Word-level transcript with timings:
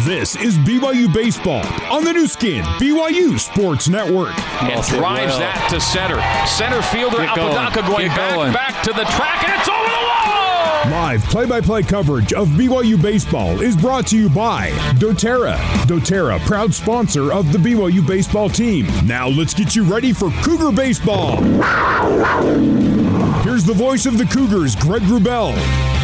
This 0.00 0.36
is 0.36 0.58
BYU 0.58 1.12
Baseball 1.12 1.64
on 1.90 2.04
the 2.04 2.12
Nu 2.12 2.26
Skin, 2.26 2.62
BYU 2.78 3.40
Sports 3.40 3.88
Network. 3.88 4.28
And 4.62 4.84
drives 4.84 5.32
well. 5.32 5.38
that 5.40 5.68
to 5.70 5.80
center. 5.80 6.20
Center 6.46 6.82
fielder 6.82 7.16
Get 7.16 7.30
Apodaca 7.30 7.80
going, 7.80 7.90
going 7.90 8.08
back, 8.08 8.34
going. 8.34 8.52
back 8.52 8.82
to 8.84 8.92
the 8.92 9.04
track, 9.16 9.42
and 9.42 9.58
it's 9.58 9.68
over 9.68 9.88
the 9.88 10.04
wall! 10.06 10.90
Live 10.90 11.24
play-by-play 11.24 11.84
coverage 11.84 12.34
of 12.34 12.48
BYU 12.48 13.00
Baseball 13.00 13.62
is 13.62 13.74
brought 13.74 14.06
to 14.08 14.18
you 14.18 14.28
by 14.28 14.70
doTERRA. 14.98 15.56
doTERRA, 15.86 16.40
proud 16.40 16.74
sponsor 16.74 17.32
of 17.32 17.50
the 17.50 17.58
BYU 17.58 18.06
baseball 18.06 18.50
team. 18.50 18.86
Now 19.06 19.28
let's 19.28 19.54
get 19.54 19.74
you 19.74 19.82
ready 19.82 20.12
for 20.12 20.30
Cougar 20.44 20.72
Baseball. 20.72 21.42
Here's 23.42 23.64
the 23.64 23.74
voice 23.74 24.04
of 24.04 24.18
the 24.18 24.26
Cougars, 24.26 24.76
Greg 24.76 25.02
Wrubell. 25.02 25.95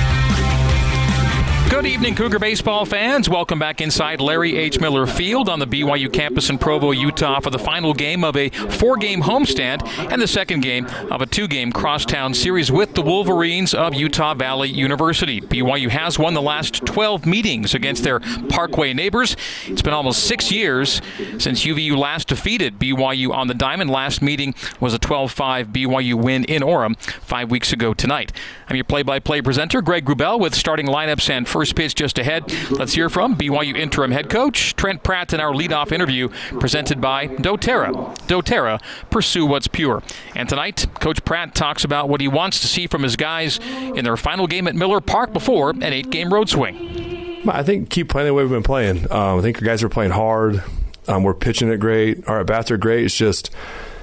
Good 1.73 1.87
evening, 1.87 2.15
Cougar 2.17 2.39
baseball 2.39 2.85
fans. 2.85 3.31
Welcome 3.31 3.59
back 3.59 3.81
inside 3.81 4.21
Larry 4.21 4.59
H. 4.59 4.79
Miller 4.79 5.07
Field 5.07 5.49
on 5.49 5.59
the 5.59 5.67
BYU 5.67 6.13
campus 6.13 6.51
in 6.51 6.59
Provo, 6.59 6.91
Utah, 6.91 7.41
for 7.41 7.49
the 7.49 7.59
final 7.59 7.95
game 7.95 8.25
of 8.25 8.37
a 8.37 8.51
four 8.51 8.99
game 8.99 9.23
homestand 9.23 9.83
and 10.13 10.21
the 10.21 10.29
second 10.29 10.61
game 10.61 10.85
of 11.11 11.23
a 11.23 11.27
two 11.27 11.49
game 11.49 11.73
crosstown 11.73 12.35
series 12.35 12.71
with 12.71 12.93
the 12.93 13.01
Wolverines 13.01 13.73
of 13.73 13.95
Utah 13.95 14.35
Valley 14.35 14.69
University. 14.69 15.41
BYU 15.41 15.89
has 15.89 16.19
won 16.19 16.35
the 16.35 16.43
last 16.43 16.85
12 16.85 17.25
meetings 17.25 17.75
against 17.75 18.05
their 18.05 18.21
Parkway 18.21 18.93
neighbors. 18.93 19.35
It's 19.65 19.81
been 19.81 19.95
almost 19.95 20.25
six 20.25 20.53
years 20.53 21.01
since 21.39 21.65
UVU 21.65 21.97
last 21.97 22.29
defeated 22.29 22.79
BYU 22.79 23.33
on 23.33 23.49
the 23.49 23.55
diamond. 23.55 23.89
Last 23.89 24.21
meeting 24.21 24.55
was 24.79 24.93
a 24.93 24.99
12 24.99 25.33
5 25.33 25.69
BYU 25.69 26.23
win 26.23 26.45
in 26.45 26.61
Orem 26.61 27.01
five 27.01 27.51
weeks 27.51 27.73
ago 27.73 27.95
tonight. 27.95 28.31
I'm 28.69 28.77
your 28.77 28.85
play 28.85 29.03
by 29.03 29.21
play 29.21 29.41
presenter, 29.41 29.81
Greg 29.81 30.05
Wrubell, 30.05 30.39
with 30.39 30.55
starting 30.55 30.87
lineups 30.87 31.31
and 31.31 31.49
first 31.49 31.62
First 31.63 31.77
pitch 31.77 31.95
just 31.95 32.19
ahead. 32.19 32.53
Let's 32.73 32.95
hear 32.95 33.09
from 33.09 33.37
BYU 33.37 33.77
interim 33.77 34.11
head 34.11 34.29
coach 34.29 34.75
Trent 34.75 35.05
Pratt 35.05 35.33
in 35.33 35.39
our 35.39 35.53
leadoff 35.53 35.93
interview 35.93 36.29
presented 36.59 37.01
by 37.01 37.29
doTERRA. 37.29 38.17
doTERRA, 38.27 38.83
pursue 39.11 39.47
what's 39.47 39.69
pure. 39.69 40.03
And 40.35 40.49
tonight, 40.49 40.87
Coach 40.99 41.25
Pratt 41.25 41.55
talks 41.55 41.85
about 41.85 42.09
what 42.09 42.21
he 42.21 42.27
wants 42.27 42.59
to 42.63 42.67
see 42.67 42.89
from 42.89 43.05
his 43.05 43.15
guys 43.15 43.61
in 43.61 44.03
their 44.05 44.17
final 44.17 44.49
game 44.49 44.67
at 44.67 44.75
Miller 44.75 45.01
Park 45.01 45.33
before 45.33 45.71
an 45.71 45.85
eight 45.85 46.11
game 46.11 46.35
road 46.35 46.49
swing. 46.49 47.41
I 47.47 47.63
think 47.63 47.91
keep 47.91 48.09
playing 48.09 48.27
the 48.27 48.35
way 48.35 48.43
we've 48.43 48.51
been 48.51 48.65
playing. 48.65 49.05
Um, 49.13 49.39
I 49.39 49.41
think 49.41 49.59
our 49.59 49.65
guys 49.65 49.85
are 49.85 49.89
playing 49.89 50.11
hard. 50.11 50.65
Um, 51.07 51.23
we're 51.23 51.33
pitching 51.33 51.71
it 51.71 51.77
great. 51.77 52.27
Our 52.27 52.41
at 52.41 52.47
bats 52.47 52.73
are 52.73 52.77
great. 52.77 53.05
It's 53.05 53.15
just 53.15 53.51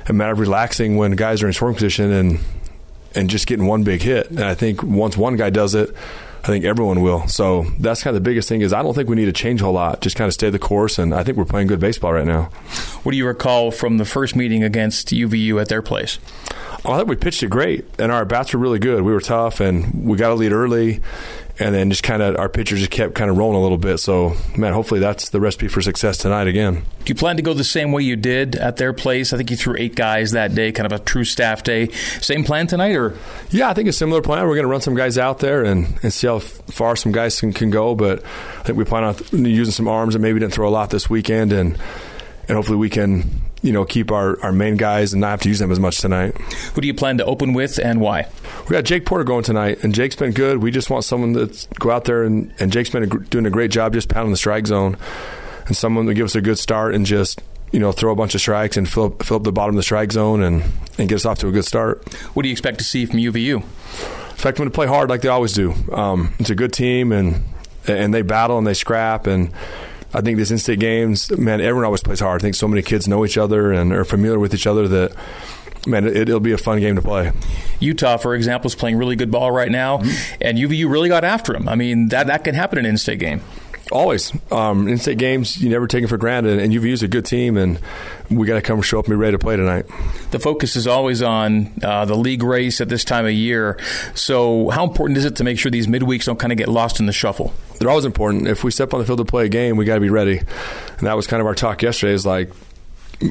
a 0.08 0.14
matter 0.14 0.32
of 0.32 0.40
relaxing 0.40 0.96
when 0.96 1.12
guys 1.12 1.44
are 1.44 1.48
in 1.48 1.52
scoring 1.52 1.76
position 1.76 2.10
and 2.10 2.40
and 3.16 3.30
just 3.30 3.48
getting 3.48 3.66
one 3.66 3.84
big 3.84 4.02
hit. 4.02 4.30
And 4.30 4.46
I 4.46 4.56
think 4.56 4.82
once 4.82 5.18
one 5.18 5.36
guy 5.36 5.50
does 5.50 5.76
it, 5.76 5.94
I 6.42 6.48
think 6.48 6.66
everyone 6.66 7.02
will. 7.02 7.28
So 7.28 7.66
that's 7.80 8.02
kind 8.02 8.16
of 8.16 8.24
the 8.24 8.30
biggest 8.30 8.48
thing 8.48 8.62
is 8.62 8.72
I 8.72 8.82
don't 8.82 8.94
think 8.94 9.10
we 9.10 9.16
need 9.16 9.26
to 9.26 9.34
change 9.34 9.62
a 9.62 9.66
whole 9.66 9.74
lot. 9.74 10.02
Just 10.02 10.16
kind 10.16 10.28
of 10.28 10.34
stay 10.34 10.50
the 10.50 10.60
course, 10.60 10.98
and 10.98 11.14
I 11.14 11.24
think 11.24 11.38
we're 11.38 11.46
playing 11.46 11.68
good 11.68 11.80
baseball 11.80 12.14
right 12.14 12.26
now. 12.26 12.44
What 13.04 13.12
do 13.12 13.18
you 13.18 13.28
recall 13.28 13.72
from 13.72 13.98
the 13.98 14.06
first 14.06 14.36
meeting 14.36 14.64
against 14.64 15.10
UVU 15.10 15.62
at 15.62 15.68
their 15.68 15.82
place? 15.82 16.18
Oh, 16.86 16.94
I 16.94 16.98
think 16.98 17.10
we 17.10 17.18
pitched 17.18 17.44
it 17.44 17.50
great, 17.50 17.86
and 18.00 18.12
our 18.12 18.24
bats 18.24 18.54
were 18.54 18.60
really 18.60 18.80
good. 18.80 19.02
We 19.02 19.12
were 19.12 19.20
tough, 19.20 19.60
and 19.60 20.06
we 20.06 20.18
got 20.18 20.32
a 20.32 20.36
lead 20.36 20.54
early, 20.54 21.02
and 21.60 21.76
then 21.76 21.90
just 21.90 22.04
kind 22.04 22.22
of 22.22 22.38
our 22.38 22.48
pitcher 22.48 22.78
just 22.78 22.90
kept 22.90 23.16
kind 23.16 23.30
of 23.30 23.38
rolling 23.38 23.58
a 23.58 23.62
little 23.62 23.78
bit. 23.78 23.98
So, 23.98 24.36
man, 24.58 24.74
hopefully 24.74 25.02
that's 25.02 25.30
the 25.30 25.42
recipe 25.42 25.68
for 25.68 25.82
success 25.82 26.18
tonight 26.18 26.48
again. 26.48 26.76
Do 26.76 27.06
you 27.08 27.16
plan 27.16 27.36
to 27.36 27.42
go 27.42 27.54
the 27.54 27.66
same 27.66 27.92
way 27.92 28.04
you 28.04 28.16
did 28.16 28.56
at 28.56 28.78
their 28.78 28.94
place? 28.94 29.34
I 29.34 29.38
think 29.38 29.52
you 29.52 29.58
threw 29.58 29.76
eight 29.78 29.96
guys 29.96 30.32
that 30.32 30.56
day, 30.56 30.72
kind 30.72 30.92
of 30.92 31.00
a 31.00 31.04
true 31.04 31.26
staff 31.26 31.64
day. 31.64 31.90
Same 32.22 32.46
plan 32.46 32.68
tonight, 32.68 32.96
or? 32.96 33.16
Yeah, 33.50 33.70
I 33.70 33.74
think 33.74 33.90
a 33.90 33.94
similar 33.94 34.22
plan. 34.22 34.48
We're 34.48 34.56
going 34.56 34.64
to 34.64 34.72
run 34.72 34.82
some 34.82 34.96
guys 34.96 35.18
out 35.18 35.40
there 35.40 35.64
and, 35.66 36.00
and 36.02 36.14
see 36.14 36.28
how 36.28 36.40
far 36.40 36.96
some 36.96 37.12
guys 37.12 37.40
can, 37.40 37.52
can 37.52 37.70
go. 37.70 37.94
But 37.94 38.24
I 38.24 38.64
think 38.64 38.78
we 38.78 38.86
plan 38.86 39.04
on 39.04 39.16
using 39.46 39.74
some 39.74 39.88
arms 39.88 40.16
and 40.16 40.22
maybe 40.22 40.40
didn't 40.40 40.54
throw 40.54 40.70
a 40.70 40.72
lot 40.72 40.90
this 40.90 41.10
weekend, 41.10 41.52
and 41.52 41.78
and 42.48 42.56
hopefully 42.56 42.78
we 42.78 42.90
can 42.90 43.49
you 43.62 43.72
know, 43.72 43.86
keep 43.86 44.12
our, 44.12 44.42
our 44.42 44.52
main 44.52 44.78
guys 44.78 45.14
and 45.14 45.22
not 45.22 45.30
have 45.30 45.42
to 45.42 45.50
use 45.50 45.60
them 45.60 45.72
as 45.72 45.80
much 45.80 46.00
tonight. 46.00 46.36
Who 46.74 46.82
do 46.82 46.88
you 46.88 46.94
plan 46.94 47.18
to 47.18 47.26
open 47.26 47.54
with 47.54 47.80
and 47.80 48.00
why? 48.00 48.28
We 48.64 48.74
got 48.74 48.86
Jake 48.86 49.06
Porter 49.06 49.24
going 49.24 49.44
tonight, 49.44 49.84
and 49.84 49.94
Jake's 49.94 50.16
been 50.16 50.32
good. 50.32 50.60
We 50.60 50.72
just 50.72 50.90
want 50.90 51.04
someone 51.04 51.34
to 51.34 51.68
go 51.80 51.92
out 51.92 52.06
there, 52.06 52.24
and, 52.24 52.54
and 52.60 52.72
Jake's 52.72 52.90
been 52.90 53.04
a, 53.04 53.08
doing 53.08 53.46
a 53.46 53.50
great 53.50 53.72
job 53.72 53.94
just 53.94 54.10
pounding 54.10 54.32
the 54.32 54.38
strike 54.38 54.68
zone, 54.68 54.98
and 55.68 55.76
someone 55.76 56.06
to 56.06 56.14
give 56.14 56.26
us 56.26 56.36
a 56.36 56.42
good 56.42 56.58
start 56.58 56.96
and 56.96 57.06
just 57.06 57.42
you 57.72 57.80
know, 57.80 57.92
throw 57.92 58.12
a 58.12 58.16
bunch 58.16 58.34
of 58.34 58.42
strikes 58.42 58.78
and 58.78 58.90
fill, 58.90 59.12
fill 59.22 59.38
up 59.38 59.44
the 59.44 59.52
bottom 59.52 59.76
of 59.76 59.78
the 59.78 59.84
strike 59.84 60.12
zone 60.12 60.42
and, 60.42 60.64
and 60.98 61.08
get 61.08 61.16
us 61.16 61.26
off 61.26 61.40
to 61.40 61.48
a 61.48 61.52
good 61.52 61.66
start. 61.66 62.04
What 62.34 62.44
do 62.44 62.50
you 62.50 62.54
expect 62.54 62.80
to 62.80 62.84
see 62.84 63.06
from 63.06 63.20
UVU? 63.20 63.64
Expect 64.32 64.58
them 64.58 64.66
to 64.66 64.72
play 64.72 64.88
hard 64.88 65.10
like 65.10 65.22
they 65.22 65.28
always 65.30 65.54
do. 65.54 65.74
Um, 65.92 66.34
it's 66.40 66.50
a 66.50 66.56
good 66.56 66.74
team, 66.74 67.12
and 67.12 67.44
and 67.88 68.14
they 68.14 68.22
battle 68.22 68.58
and 68.58 68.66
they 68.66 68.74
scrap, 68.74 69.28
and 69.28 69.52
I 70.14 70.22
think 70.22 70.38
these 70.38 70.52
in-state 70.52 70.80
games, 70.80 71.32
man, 71.38 71.62
everyone 71.62 71.86
always 71.86 72.02
plays 72.02 72.20
hard. 72.20 72.42
I 72.42 72.44
think 72.44 72.56
so 72.56 72.68
many 72.68 72.82
kids 72.82 73.08
know 73.08 73.26
each 73.26 73.38
other 73.38 73.72
and 73.72 73.94
are 73.94 74.06
familiar 74.06 74.40
with 74.40 74.54
each 74.54 74.66
other 74.66 74.88
that 74.88 75.16
man, 75.88 76.06
it, 76.06 76.30
will 76.30 76.40
be 76.40 76.52
a 76.52 76.58
fun 76.58 76.80
game 76.80 76.96
to 76.96 77.02
play. 77.02 77.32
Utah, 77.80 78.18
for 78.18 78.36
example, 78.36 78.68
is 78.68 78.76
playing 78.76 78.98
really 78.98 79.16
good 79.16 79.32
ball 79.32 79.52
right 79.52 79.72
now, 79.72 80.00
mm-hmm. 80.00 80.38
and 80.42 80.58
UVU 80.58 80.90
really 80.90 81.10
got 81.10 81.24
after 81.24 81.54
them. 81.54 81.70
I 81.70 81.76
mean, 81.76 82.10
that 82.10 82.28
that 82.28 82.44
can 82.44 82.56
happen 82.56 82.80
in 82.80 82.86
an 82.86 82.92
in-state 82.92 83.20
game. 83.20 83.42
Always. 83.92 84.32
Um, 84.52 84.88
in-state 84.88 85.18
games, 85.18 85.60
you 85.60 85.70
never 85.70 85.88
take 85.88 86.04
it 86.04 86.08
for 86.08 86.18
granted, 86.18 86.60
and 86.60 86.72
UVU 86.72 86.92
is 86.92 87.02
a 87.02 87.08
good 87.08 87.26
team, 87.26 87.58
and 87.58 87.80
we 88.30 88.46
got 88.46 88.56
to 88.56 88.62
come 88.62 88.82
show 88.82 89.00
up 89.00 89.06
and 89.06 89.14
be 89.14 89.16
ready 89.16 89.32
to 89.32 89.40
play 89.40 89.56
tonight. 89.56 89.86
The 90.30 90.40
focus 90.40 90.76
is 90.76 90.86
always 90.86 91.24
on 91.24 91.74
uh, 91.82 92.06
the 92.06 92.16
league 92.16 92.44
race 92.44 92.82
at 92.82 92.90
this 92.90 93.04
time 93.04 93.26
of 93.26 93.32
year. 93.32 93.80
So, 94.14 94.70
how 94.70 94.84
important 94.84 95.18
is 95.18 95.26
it 95.26 95.38
to 95.38 95.44
make 95.44 95.58
sure 95.58 95.72
these 95.72 95.88
midweeks 95.88 96.26
don't 96.26 96.38
kind 96.38 96.52
of 96.52 96.58
get 96.58 96.68
lost 96.68 97.00
in 97.00 97.08
the 97.08 97.14
shuffle? 97.14 97.54
They're 97.80 97.90
always 97.90 98.06
important. 98.06 98.48
If 98.48 98.64
we 98.64 98.72
step 98.72 98.94
on 98.94 99.00
the 99.00 99.06
field 99.06 99.20
to 99.20 99.26
play 99.26 99.46
a 99.46 99.50
game, 99.50 99.78
we 99.78 99.86
got 99.86 99.96
to 99.96 100.02
be 100.02 100.10
ready, 100.10 100.38
and 100.38 101.08
that 101.08 101.16
was 101.16 101.28
kind 101.28 101.42
of 101.42 101.48
our 101.48 101.56
talk 101.56 101.82
yesterday. 101.82 102.14
Is 102.14 102.26
like 102.26 102.52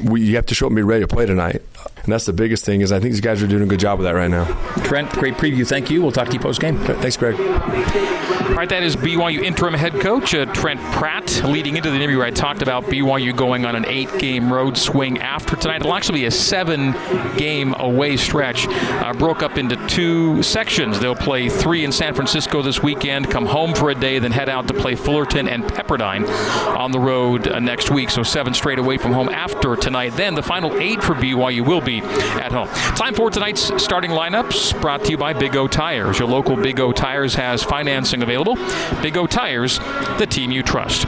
we, 0.05 0.23
you 0.23 0.37
have 0.37 0.47
to 0.47 0.55
show 0.55 0.67
up 0.67 0.71
and 0.71 0.77
be 0.77 0.83
ready 0.83 1.03
to 1.03 1.09
play 1.09 1.27
tonight. 1.27 1.63
And 2.03 2.13
that's 2.13 2.27
the 2.27 2.33
biggest 2.33 2.65
thing 2.65 2.81
is 2.81 2.93
I 2.93 3.01
think 3.01 3.13
these 3.13 3.21
guys 3.21 3.43
are 3.43 3.47
doing 3.47 3.63
a 3.63 3.67
good 3.67 3.81
job 3.81 3.99
with 3.99 4.07
that 4.07 4.15
right 4.15 4.31
now. 4.31 4.45
Trent, 4.85 5.11
great 5.13 5.35
preview. 5.35 5.67
Thank 5.67 5.91
you. 5.91 6.03
We'll 6.03 6.13
talk 6.13 6.29
to 6.29 6.35
you 6.35 6.41
post 6.41 6.61
game. 6.61 6.79
Thanks, 6.79 7.17
Greg. 7.17 7.39
All 8.49 8.55
right, 8.55 8.69
that 8.71 8.83
is 8.83 8.97
BYU 8.97 9.43
interim 9.43 9.75
head 9.75 9.93
coach 10.01 10.35
uh, 10.35 10.47
Trent 10.47 10.81
Pratt. 10.93 11.43
Leading 11.45 11.77
into 11.77 11.91
the 11.91 11.97
interview, 11.97 12.23
I 12.23 12.31
talked 12.31 12.63
about 12.63 12.85
BYU 12.85 13.37
going 13.37 13.65
on 13.65 13.77
an 13.77 13.85
eight-game 13.87 14.53
road 14.53 14.77
swing 14.77 15.19
after 15.19 15.55
tonight. 15.55 15.83
It'll 15.83 15.95
actually 15.95 16.21
be 16.21 16.25
a 16.25 16.31
seven-game 16.31 17.75
away 17.75 18.17
stretch, 18.17 18.67
uh, 18.67 19.13
broke 19.13 19.43
up 19.43 19.59
into 19.59 19.77
two 19.87 20.43
sections. 20.43 20.99
They'll 20.99 21.15
play 21.15 21.49
three 21.49 21.85
in 21.85 21.93
San 21.93 22.15
Francisco 22.15 22.63
this 22.63 22.83
weekend, 22.83 23.31
come 23.31 23.47
home 23.47 23.75
for 23.75 23.91
a 23.91 23.95
day, 23.95 24.19
then 24.19 24.33
head 24.33 24.49
out 24.49 24.67
to 24.69 24.75
play 24.75 24.97
Fullerton 24.97 25.47
and 25.47 25.63
Pepperdine 25.63 26.27
on 26.75 26.91
the 26.91 26.99
road 26.99 27.47
uh, 27.47 27.61
next 27.61 27.91
week. 27.91 28.11
So 28.11 28.23
seven 28.23 28.55
straight 28.55 28.79
away 28.79 28.99
from 28.99 29.13
home 29.13 29.29
after 29.29 29.77
tonight. 29.81 30.11
Then 30.11 30.35
the 30.35 30.43
final 30.43 30.77
eight 30.79 31.03
for 31.03 31.15
BYU 31.15 31.67
will 31.67 31.81
be 31.81 32.01
at 32.01 32.53
home. 32.53 32.69
Time 32.97 33.15
for 33.15 33.31
tonight's 33.31 33.63
starting 33.83 34.11
lineups 34.11 34.81
brought 34.81 35.05
to 35.05 35.11
you 35.11 35.17
by 35.17 35.33
Big 35.33 35.57
O 35.57 35.67
Tires. 35.67 36.19
Your 36.19 36.29
local 36.29 36.57
Big 36.57 36.81
O 36.81 36.93
Tires 36.93 37.35
has 37.35 37.63
financing 37.63 38.23
available. 38.23 38.57
Big 39.03 39.17
O 39.17 39.27
Tires, 39.27 39.79
the 40.19 40.27
team 40.29 40.51
you 40.51 40.63
trust 40.63 41.07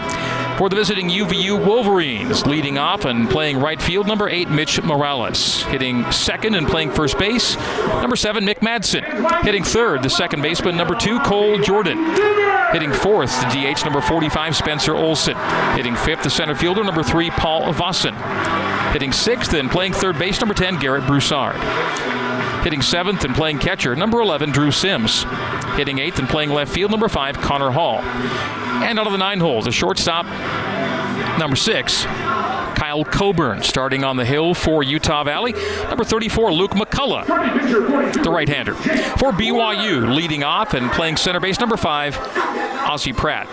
for 0.60 0.68
the 0.68 0.76
visiting 0.76 1.08
UVU 1.08 1.64
Wolverines. 1.64 2.44
Leading 2.44 2.76
off 2.76 3.06
and 3.06 3.30
playing 3.30 3.56
right 3.56 3.80
field, 3.80 4.06
number 4.06 4.28
eight, 4.28 4.50
Mitch 4.50 4.82
Morales. 4.82 5.62
Hitting 5.62 6.12
second 6.12 6.54
and 6.54 6.68
playing 6.68 6.90
first 6.90 7.18
base, 7.18 7.56
number 8.02 8.14
seven, 8.14 8.44
Nick 8.44 8.60
Madsen. 8.60 9.02
Hitting 9.42 9.64
third, 9.64 10.02
the 10.02 10.10
second 10.10 10.42
baseman, 10.42 10.76
number 10.76 10.94
two, 10.94 11.18
Cole 11.20 11.58
Jordan. 11.60 11.96
Hitting 12.72 12.92
fourth, 12.92 13.40
the 13.40 13.46
DH, 13.72 13.86
number 13.86 14.02
45, 14.02 14.54
Spencer 14.54 14.94
Olson. 14.94 15.34
Hitting 15.76 15.96
fifth, 15.96 16.24
the 16.24 16.30
center 16.30 16.54
fielder, 16.54 16.84
number 16.84 17.02
three, 17.02 17.30
Paul 17.30 17.72
Vossen. 17.72 18.12
Hitting 18.92 19.12
sixth 19.12 19.54
and 19.54 19.70
playing 19.70 19.94
third 19.94 20.18
base, 20.18 20.40
number 20.40 20.52
10, 20.52 20.78
Garrett 20.78 21.06
Broussard. 21.06 21.56
Hitting 22.64 22.82
seventh 22.82 23.24
and 23.24 23.34
playing 23.34 23.60
catcher, 23.60 23.96
number 23.96 24.20
11, 24.20 24.50
Drew 24.50 24.70
Sims. 24.70 25.24
Hitting 25.76 25.98
eighth 25.98 26.18
and 26.18 26.28
playing 26.28 26.50
left 26.50 26.72
field, 26.72 26.90
number 26.90 27.08
five, 27.08 27.38
Connor 27.38 27.70
Hall. 27.70 27.98
And 27.98 28.98
out 28.98 29.06
of 29.06 29.12
the 29.12 29.18
nine 29.18 29.40
holes, 29.40 29.66
a 29.66 29.72
shortstop, 29.72 30.26
number 31.38 31.56
six, 31.56 32.04
Kyle 32.04 33.04
Coburn 33.04 33.62
starting 33.62 34.04
on 34.04 34.16
the 34.16 34.24
hill 34.24 34.54
for 34.54 34.82
Utah 34.82 35.22
Valley. 35.22 35.52
Number 35.84 36.02
34, 36.02 36.52
Luke 36.52 36.70
McCullough, 36.72 37.26
the 38.22 38.30
right 38.30 38.48
hander. 38.48 38.74
For 38.74 39.32
BYU, 39.32 40.14
leading 40.14 40.42
off 40.44 40.74
and 40.74 40.90
playing 40.92 41.16
center 41.16 41.40
base, 41.40 41.60
number 41.60 41.76
five, 41.76 42.18
Ozzie 42.18 43.12
Pratt. 43.12 43.46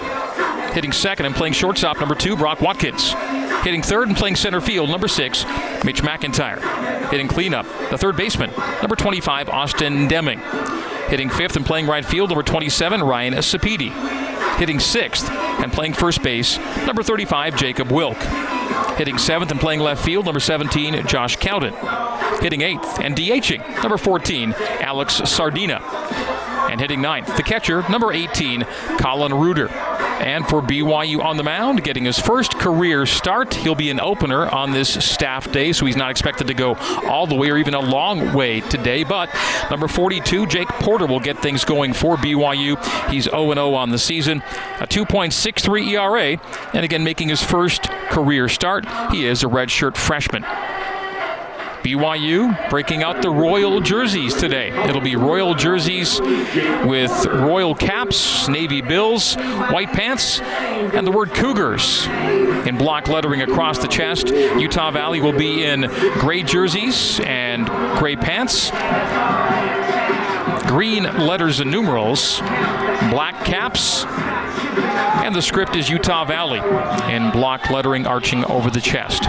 Hitting 0.74 0.92
second 0.92 1.26
and 1.26 1.36
playing 1.36 1.54
shortstop, 1.54 2.00
number 2.00 2.16
two, 2.16 2.38
Brock 2.38 2.62
Watkins. 2.62 3.14
Hitting 3.64 3.82
third 3.82 4.08
and 4.08 4.16
playing 4.16 4.36
center 4.38 4.62
field, 4.62 4.90
number 4.90 5.08
six, 5.08 5.44
Mitch 5.84 6.02
McIntyre. 6.04 6.60
Hitting 7.10 7.28
cleanup, 7.28 7.66
the 7.90 7.98
third 7.98 8.16
baseman, 8.16 8.52
number 8.82 8.96
25, 8.96 9.50
Austin 9.50 10.08
Deming. 10.08 10.40
Hitting 11.10 11.30
fifth 11.30 11.56
and 11.56 11.66
playing 11.66 11.88
right 11.88 12.06
field, 12.06 12.30
number 12.30 12.44
27, 12.44 13.02
Ryan 13.02 13.34
Sapedi. 13.36 13.92
Hitting 14.58 14.80
sixth 14.80 15.30
and 15.30 15.72
playing 15.72 15.94
first 15.94 16.22
base, 16.22 16.58
number 16.86 17.04
35, 17.04 17.56
Jacob 17.56 17.92
Wilk. 17.92 18.18
Hitting 18.98 19.18
seventh 19.18 19.52
and 19.52 19.60
playing 19.60 19.80
left 19.80 20.04
field, 20.04 20.26
number 20.26 20.40
17, 20.40 21.06
Josh 21.08 21.36
Cowden. 21.38 21.74
Hitting 22.42 22.62
eighth 22.62 23.00
and 23.00 23.16
DHing, 23.16 23.82
number 23.84 23.98
14, 23.98 24.54
Alex 24.82 25.22
Sardina. 25.26 25.80
And 26.70 26.82
hitting 26.82 27.02
ninth, 27.02 27.38
the 27.38 27.44
catcher, 27.44 27.88
number 27.90 28.12
18, 28.12 28.64
Colin 29.00 29.34
Reuter. 29.34 29.70
And 30.28 30.46
for 30.46 30.62
BYU 30.62 31.24
on 31.24 31.38
the 31.38 31.44
mound, 31.44 31.86
getting 31.86 32.04
his 32.04 32.20
first 32.20 32.60
career 32.60 33.06
start, 33.06 33.54
he'll 33.54 33.76
be 33.76 33.90
an 33.90 34.02
opener 34.02 34.46
on 34.46 34.72
this 34.72 34.90
staff 34.90 35.50
day, 35.54 35.72
so 35.72 35.86
he's 35.86 35.96
not 35.96 36.12
expected 36.12 36.48
to 36.48 36.54
go 36.54 36.76
all 37.08 37.28
the 37.28 37.34
way 37.34 37.50
or 37.50 37.58
even 37.58 37.74
a 37.74 37.80
long 37.80 38.34
way 38.34 38.60
today. 38.60 39.06
But 39.06 39.30
number 39.72 39.88
42, 39.88 40.48
Jake 40.48 40.68
Porter, 40.68 41.06
will 41.06 41.22
get 41.22 41.40
things 41.40 41.64
going 41.64 41.94
for 41.94 42.18
BYU. 42.18 42.76
He's 43.10 43.24
0 43.24 43.54
0 43.54 43.74
on 43.74 43.90
the 43.92 43.98
season, 43.98 44.44
a 44.82 44.86
2.63 44.86 45.92
ERA, 45.94 46.38
and 46.74 46.84
again, 46.84 47.06
making 47.06 47.30
his 47.30 47.42
first 47.42 47.84
career 48.10 48.50
start. 48.50 48.86
He 49.14 49.26
is 49.26 49.44
a 49.44 49.48
redshirt 49.48 49.96
freshman. 49.96 50.44
BYU 51.88 52.70
breaking 52.70 53.02
out 53.02 53.22
the 53.22 53.30
royal 53.30 53.80
jerseys 53.80 54.34
today. 54.34 54.72
It'll 54.90 55.00
be 55.00 55.16
royal 55.16 55.56
jerseys 55.56 56.20
with 56.20 57.26
royal 57.28 57.74
caps, 57.76 58.50
navy 58.50 58.82
bills, 58.82 59.36
white 59.36 59.94
pants, 59.94 60.42
and 60.42 61.08
the 61.08 61.12
word 61.12 61.30
Cougars 61.30 62.06
in 62.68 62.78
block 62.78 63.08
lettering 63.08 63.42
across 63.42 63.80
the 63.80 63.88
chest. 63.88 64.28
Utah 64.28 64.92
Valley 64.92 65.22
will 65.22 65.38
be 65.38 65.64
in 65.64 65.84
gray 66.20 66.44
jerseys 66.44 67.22
and 67.22 67.68
gray 67.98 68.18
pants 68.18 68.70
green 70.68 71.04
letters 71.04 71.62
and 71.62 71.72
numerals, 71.72 72.42
black 73.10 73.46
caps, 73.46 74.06
and 75.24 75.36
the 75.36 75.42
script 75.42 75.76
is 75.76 75.90
Utah 75.90 76.26
Valley 76.26 76.60
in 77.14 77.32
block 77.32 77.70
lettering 77.70 78.06
arching 78.06 78.46
over 78.46 78.70
the 78.70 78.82
chest. 78.82 79.28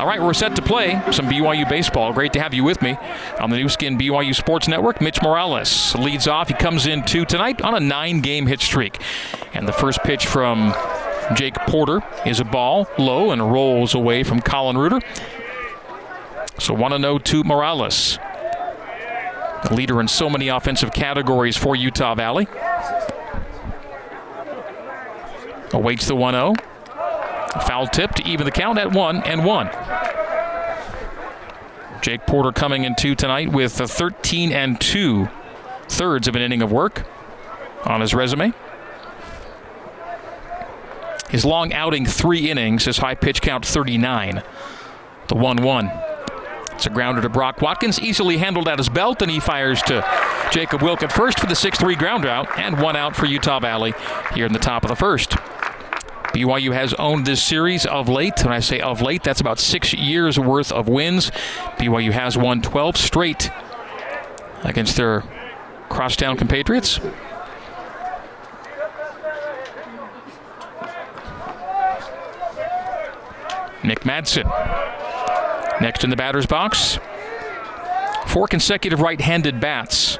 All 0.00 0.06
right, 0.06 0.22
we're 0.22 0.34
set 0.34 0.54
to 0.56 0.62
play 0.62 1.00
some 1.10 1.26
BYU 1.26 1.68
baseball. 1.68 2.12
Great 2.12 2.32
to 2.34 2.40
have 2.40 2.54
you 2.54 2.64
with 2.64 2.82
me 2.82 2.96
on 3.40 3.50
the 3.50 3.56
Nu 3.56 3.68
Skin 3.68 3.98
BYU 3.98 4.34
Sports 4.34 4.68
Network. 4.68 5.00
Mitch 5.00 5.22
Morales 5.22 5.94
leads 5.94 6.28
off. 6.28 6.48
He 6.48 6.54
comes 6.54 6.86
in 6.86 7.04
two 7.04 7.24
tonight 7.24 7.62
on 7.62 7.74
a 7.74 7.80
nine 7.80 8.20
game 8.20 8.46
hit 8.46 8.60
streak. 8.60 9.00
And 9.52 9.66
the 9.66 9.72
first 9.72 10.02
pitch 10.02 10.26
from 10.26 10.74
Jake 11.34 11.54
Porter 11.66 12.02
is 12.26 12.40
a 12.40 12.44
ball 12.44 12.88
low 12.98 13.30
and 13.30 13.52
rolls 13.52 13.94
away 13.94 14.22
from 14.22 14.40
Colin 14.40 14.76
Reuter. 14.76 15.00
So 16.58 16.74
1 16.74 17.00
0 17.00 17.18
to 17.18 17.44
Morales 17.44 18.18
leader 19.70 20.00
in 20.00 20.08
so 20.08 20.28
many 20.28 20.48
offensive 20.48 20.92
categories 20.92 21.56
for 21.56 21.76
Utah 21.76 22.14
Valley. 22.14 22.46
Awaits 25.72 26.06
the 26.06 26.14
1 26.14 26.34
0. 26.34 26.54
Foul 27.66 27.86
tip 27.86 28.12
to 28.12 28.28
even 28.28 28.44
the 28.44 28.50
count 28.50 28.78
at 28.78 28.92
1 28.92 29.22
and 29.22 29.44
1. 29.44 29.70
Jake 32.02 32.26
Porter 32.26 32.52
coming 32.52 32.84
in 32.84 32.94
two 32.94 33.14
tonight 33.14 33.50
with 33.50 33.80
a 33.80 33.88
13 33.88 34.52
and 34.52 34.80
2 34.80 35.28
thirds 35.88 36.28
of 36.28 36.36
an 36.36 36.42
inning 36.42 36.62
of 36.62 36.70
work 36.70 37.06
on 37.84 38.00
his 38.00 38.14
resume. 38.14 38.52
His 41.30 41.44
long 41.44 41.72
outing, 41.72 42.06
three 42.06 42.50
innings, 42.50 42.84
his 42.84 42.98
high 42.98 43.14
pitch 43.14 43.40
count 43.40 43.64
39. 43.64 44.42
The 45.28 45.34
1 45.34 45.62
1. 45.62 46.03
It's 46.84 46.90
a 46.90 46.92
grounder 46.92 47.22
to 47.22 47.30
Brock 47.30 47.62
Watkins, 47.62 47.98
easily 47.98 48.36
handled 48.36 48.68
at 48.68 48.76
his 48.76 48.90
belt, 48.90 49.22
and 49.22 49.30
he 49.30 49.40
fires 49.40 49.80
to 49.84 50.06
Jacob 50.52 50.82
Wilk 50.82 51.02
at 51.02 51.10
first 51.10 51.40
for 51.40 51.46
the 51.46 51.54
6 51.54 51.78
3 51.78 51.94
ground 51.94 52.26
out, 52.26 52.58
and 52.58 52.78
one 52.78 52.94
out 52.94 53.16
for 53.16 53.24
Utah 53.24 53.58
Valley 53.58 53.94
here 54.34 54.44
in 54.44 54.52
the 54.52 54.58
top 54.58 54.84
of 54.84 54.90
the 54.90 54.94
first. 54.94 55.30
BYU 56.34 56.74
has 56.74 56.92
owned 56.98 57.24
this 57.24 57.42
series 57.42 57.86
of 57.86 58.06
late. 58.06 58.44
When 58.44 58.52
I 58.52 58.60
say 58.60 58.80
of 58.80 59.00
late, 59.00 59.22
that's 59.22 59.40
about 59.40 59.58
six 59.58 59.94
years 59.94 60.38
worth 60.38 60.70
of 60.72 60.86
wins. 60.86 61.30
BYU 61.78 62.12
has 62.12 62.36
won 62.36 62.60
12 62.60 62.98
straight 62.98 63.50
against 64.62 64.98
their 64.98 65.24
crosstown 65.88 66.36
compatriots. 66.36 67.00
Nick 73.82 74.00
Madsen 74.00 74.44
Next 75.84 76.02
in 76.02 76.08
the 76.08 76.16
batter's 76.16 76.46
box, 76.46 76.98
four 78.28 78.48
consecutive 78.48 79.02
right 79.02 79.20
handed 79.20 79.60
bats 79.60 80.18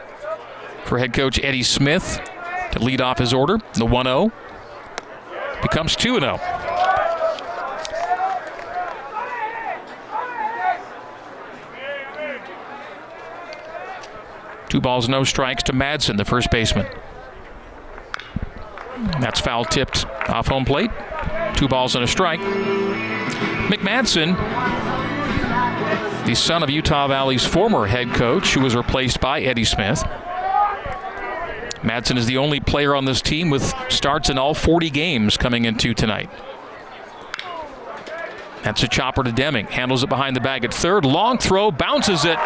for 0.84 0.98
head 0.98 1.14
coach 1.14 1.40
Eddie 1.42 1.62
Smith 1.62 2.20
to 2.72 2.78
lead 2.80 3.00
off 3.00 3.16
his 3.16 3.32
order. 3.32 3.56
The 3.72 3.86
1 3.86 4.04
0 4.04 4.30
becomes 5.62 5.96
2 5.96 6.20
0. 6.20 6.38
Two 14.68 14.82
balls, 14.82 15.08
no 15.08 15.24
strikes 15.24 15.62
to 15.62 15.72
Madsen, 15.72 16.18
the 16.18 16.26
first 16.26 16.50
baseman. 16.50 16.86
That's 19.18 19.40
foul 19.40 19.64
tipped 19.64 20.04
off 20.28 20.48
home 20.48 20.66
plate. 20.66 20.90
Two 21.56 21.68
balls 21.68 21.94
and 21.94 22.04
a 22.04 22.06
strike. 22.06 22.40
Mick 23.70 23.80
Madsen 23.80 24.36
the 26.26 26.34
son 26.34 26.62
of 26.62 26.70
Utah 26.70 27.06
Valley's 27.06 27.44
former 27.44 27.86
head 27.86 28.12
coach, 28.14 28.54
who 28.54 28.60
was 28.60 28.74
replaced 28.74 29.20
by 29.20 29.42
Eddie 29.42 29.64
Smith. 29.64 30.02
Madsen 31.82 32.16
is 32.16 32.24
the 32.24 32.38
only 32.38 32.60
player 32.60 32.94
on 32.94 33.04
this 33.04 33.20
team 33.20 33.50
with 33.50 33.74
starts 33.90 34.30
in 34.30 34.38
all 34.38 34.54
40 34.54 34.88
games 34.88 35.36
coming 35.36 35.66
into 35.66 35.92
tonight. 35.92 36.30
That's 38.62 38.82
a 38.82 38.88
chopper 38.88 39.22
to 39.22 39.32
Deming. 39.32 39.66
Handles 39.66 40.02
it 40.02 40.08
behind 40.08 40.34
the 40.34 40.40
bag 40.40 40.64
at 40.64 40.72
third. 40.72 41.04
Long 41.04 41.36
throw, 41.36 41.70
bounces 41.70 42.24
it 42.24 42.38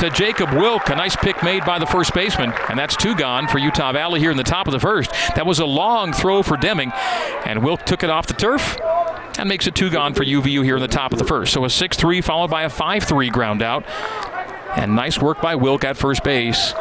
to 0.00 0.10
Jacob 0.10 0.52
Wilk. 0.52 0.88
A 0.88 0.96
nice 0.96 1.14
pick 1.14 1.40
made 1.44 1.64
by 1.64 1.78
the 1.78 1.86
first 1.86 2.12
baseman. 2.12 2.52
And 2.68 2.76
that's 2.76 2.96
two 2.96 3.14
gone 3.14 3.46
for 3.46 3.58
Utah 3.58 3.92
Valley 3.92 4.18
here 4.18 4.32
in 4.32 4.36
the 4.36 4.42
top 4.42 4.66
of 4.66 4.72
the 4.72 4.80
first. 4.80 5.12
That 5.36 5.46
was 5.46 5.60
a 5.60 5.64
long 5.64 6.12
throw 6.12 6.42
for 6.42 6.56
Deming. 6.56 6.90
And 7.44 7.62
Wilk 7.62 7.84
took 7.84 8.02
it 8.02 8.10
off 8.10 8.26
the 8.26 8.34
turf 8.34 8.76
and 9.38 9.48
makes 9.48 9.66
it 9.66 9.74
two 9.74 9.90
gone 9.90 10.14
for 10.14 10.24
UVU 10.24 10.64
here 10.64 10.76
in 10.76 10.82
the 10.82 10.88
top 10.88 11.12
of 11.12 11.18
the 11.18 11.24
first. 11.24 11.52
So 11.52 11.64
a 11.64 11.70
6 11.70 11.96
3 11.96 12.20
followed 12.20 12.50
by 12.50 12.62
a 12.62 12.68
5 12.68 13.04
3 13.04 13.30
ground 13.30 13.62
out. 13.62 13.84
And 14.76 14.94
nice 14.94 15.18
work 15.18 15.40
by 15.40 15.56
Wilk 15.56 15.84
at 15.84 15.96
first 15.96 16.22
base 16.22 16.74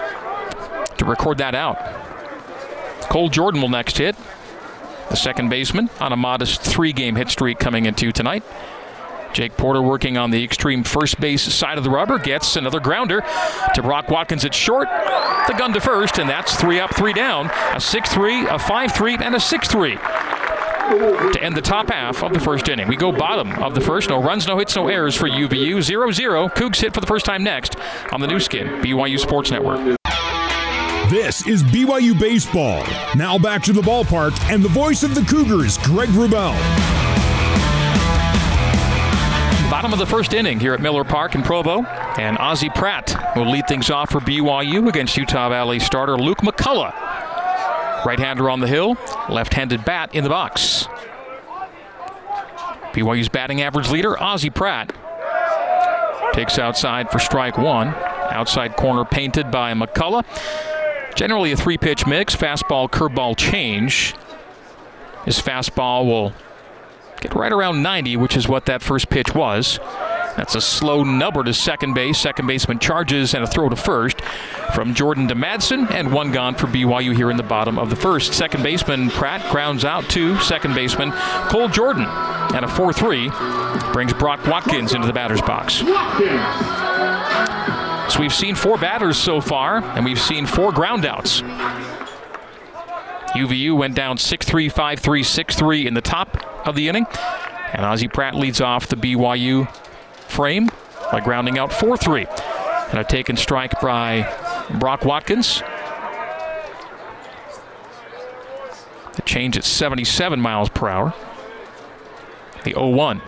to 0.97 1.05
record 1.05 1.39
that 1.39 1.55
out. 1.55 1.77
Cole 3.09 3.29
Jordan 3.29 3.61
will 3.61 3.69
next 3.69 3.97
hit. 3.97 4.15
The 5.09 5.15
second 5.15 5.49
baseman 5.49 5.89
on 5.99 6.11
a 6.11 6.15
modest 6.15 6.61
three 6.61 6.93
game 6.93 7.15
hit 7.15 7.29
streak 7.29 7.57
coming 7.57 7.85
into 7.85 8.11
tonight. 8.11 8.43
Jake 9.33 9.57
Porter 9.57 9.81
working 9.81 10.17
on 10.17 10.31
the 10.31 10.43
extreme 10.43 10.83
first 10.83 11.19
base 11.19 11.41
side 11.41 11.77
of 11.77 11.83
the 11.83 11.89
rubber 11.89 12.17
gets 12.17 12.55
another 12.55 12.79
grounder 12.79 13.23
to 13.75 13.81
Brock 13.81 14.09
Watkins 14.09 14.43
at 14.43 14.53
short. 14.53 14.87
The 15.47 15.55
gun 15.57 15.73
to 15.73 15.81
first, 15.81 16.17
and 16.19 16.29
that's 16.29 16.55
three 16.55 16.79
up, 16.79 16.95
three 16.95 17.13
down. 17.13 17.49
A 17.73 17.79
6 17.79 18.13
3, 18.13 18.47
a 18.47 18.59
5 18.59 18.91
3, 18.91 19.15
and 19.15 19.35
a 19.35 19.39
6 19.39 19.67
3 19.67 19.97
to 20.89 21.39
end 21.41 21.55
the 21.55 21.61
top 21.61 21.89
half 21.89 22.23
of 22.23 22.33
the 22.33 22.39
first 22.39 22.67
inning. 22.69 22.87
We 22.87 22.95
go 22.95 23.11
bottom 23.11 23.51
of 23.63 23.75
the 23.75 23.81
first. 23.81 24.09
No 24.09 24.21
runs, 24.21 24.47
no 24.47 24.57
hits, 24.57 24.75
no 24.75 24.87
errors 24.87 25.15
for 25.15 25.29
UVU. 25.29 25.81
0 25.81 26.11
0. 26.11 26.47
Cougs 26.49 26.81
hit 26.81 26.93
for 26.93 27.01
the 27.01 27.07
first 27.07 27.25
time 27.25 27.43
next 27.43 27.75
on 28.11 28.21
the 28.21 28.27
Nu 28.27 28.39
Skin, 28.39 28.67
BYU 28.81 29.19
Sports 29.19 29.51
Network. 29.51 29.79
This 31.09 31.47
is 31.47 31.63
BYU 31.63 32.19
Baseball. 32.19 32.83
Now 33.15 33.37
back 33.37 33.63
to 33.63 33.73
the 33.73 33.81
ballpark 33.81 34.39
and 34.51 34.63
the 34.63 34.69
voice 34.69 35.03
of 35.03 35.15
the 35.15 35.21
Cougars, 35.21 35.77
Greg 35.79 36.09
Wrubell. 36.09 36.55
Bottom 39.69 39.93
of 39.93 39.99
the 39.99 40.05
first 40.05 40.33
inning 40.33 40.59
here 40.59 40.73
at 40.73 40.81
Miller 40.81 41.03
Park 41.03 41.35
in 41.35 41.43
Provo. 41.43 41.83
And 42.17 42.37
Ozzie 42.39 42.69
Pratt 42.69 43.33
will 43.35 43.49
lead 43.49 43.67
things 43.67 43.89
off 43.89 44.09
for 44.09 44.19
BYU 44.19 44.89
against 44.89 45.15
Utah 45.15 45.47
Valley 45.49 45.79
starter 45.79 46.17
Luke 46.17 46.39
McCullough. 46.39 47.08
Right 48.05 48.19
hander 48.19 48.49
on 48.49 48.59
the 48.59 48.67
hill, 48.67 48.97
left 49.29 49.53
handed 49.53 49.83
bat 49.85 50.15
in 50.15 50.23
the 50.23 50.29
box. 50.29 50.87
BYU's 52.93 53.29
batting 53.29 53.61
average 53.61 53.89
leader, 53.89 54.21
Ozzie 54.21 54.49
Pratt. 54.49 54.93
Takes 56.33 56.57
outside 56.57 57.09
for 57.11 57.19
strike 57.19 57.57
one. 57.57 57.89
Outside 58.31 58.75
corner 58.75 59.03
painted 59.05 59.51
by 59.51 59.73
McCullough. 59.73 60.25
Generally 61.15 61.51
a 61.51 61.57
three 61.57 61.77
pitch 61.77 62.07
mix 62.07 62.35
fastball, 62.35 62.89
curveball 62.89 63.35
change. 63.35 64.15
His 65.25 65.41
fastball 65.41 66.05
will 66.05 66.33
get 67.19 67.33
right 67.35 67.51
around 67.51 67.81
90, 67.83 68.15
which 68.17 68.37
is 68.37 68.47
what 68.47 68.65
that 68.67 68.81
first 68.81 69.09
pitch 69.09 69.35
was. 69.35 69.79
That's 70.39 70.55
a 70.55 70.61
slow 70.61 71.03
nubber 71.03 71.43
to 71.43 71.53
second 71.53 71.95
base. 71.95 72.17
Second 72.17 72.47
baseman 72.47 72.79
charges 72.79 73.33
and 73.33 73.43
a 73.43 73.47
throw 73.47 73.67
to 73.67 73.75
first 73.75 74.21
from 74.73 74.93
Jordan 74.93 75.27
to 75.27 75.35
Madsen, 75.35 75.91
and 75.91 76.13
one 76.13 76.31
gone 76.31 76.55
for 76.55 76.67
BYU 76.67 77.13
here 77.13 77.29
in 77.29 77.35
the 77.35 77.43
bottom 77.43 77.77
of 77.77 77.89
the 77.89 77.97
first. 77.97 78.31
Second 78.31 78.63
baseman 78.63 79.09
Pratt 79.09 79.51
grounds 79.51 79.83
out 79.83 80.05
to 80.11 80.39
second 80.39 80.75
baseman 80.75 81.11
Cole 81.49 81.67
Jordan, 81.67 82.05
and 82.55 82.63
a 82.63 82.69
4 82.69 82.93
3 82.93 83.29
brings 83.91 84.13
Brock 84.13 84.47
Watkins 84.47 84.93
into 84.93 85.07
the 85.07 85.11
batter's 85.11 85.41
box. 85.41 85.79
So 88.13 88.21
we've 88.21 88.33
seen 88.33 88.55
four 88.55 88.77
batters 88.77 89.17
so 89.17 89.41
far, 89.41 89.83
and 89.83 90.05
we've 90.05 90.21
seen 90.21 90.45
four 90.45 90.71
groundouts. 90.71 91.41
UVU 93.33 93.75
went 93.75 93.93
down 93.93 94.17
6 94.17 94.45
3, 94.45 94.69
5 94.69 94.99
3, 94.99 95.21
6 95.21 95.55
3 95.57 95.85
in 95.85 95.95
the 95.95 96.01
top 96.01 96.65
of 96.65 96.75
the 96.75 96.87
inning. 96.87 97.07
And 97.73 97.85
Ozzie 97.85 98.07
Pratt 98.07 98.35
leads 98.35 98.61
off 98.61 98.87
the 98.87 98.95
BYU 98.95 99.67
frame 100.29 100.69
by 101.11 101.19
grounding 101.19 101.57
out 101.57 101.73
4 101.73 101.97
3. 101.97 102.27
And 102.91 102.99
a 102.99 103.03
taken 103.03 103.37
strike 103.37 103.79
by 103.81 104.23
Brock 104.79 105.05
Watkins. 105.05 105.61
The 109.15 109.21
change 109.23 109.57
at 109.57 109.63
77 109.63 110.39
miles 110.39 110.69
per 110.69 110.87
hour. 110.87 111.13
The 112.63 112.71
0 112.71 112.89
1. 112.89 113.21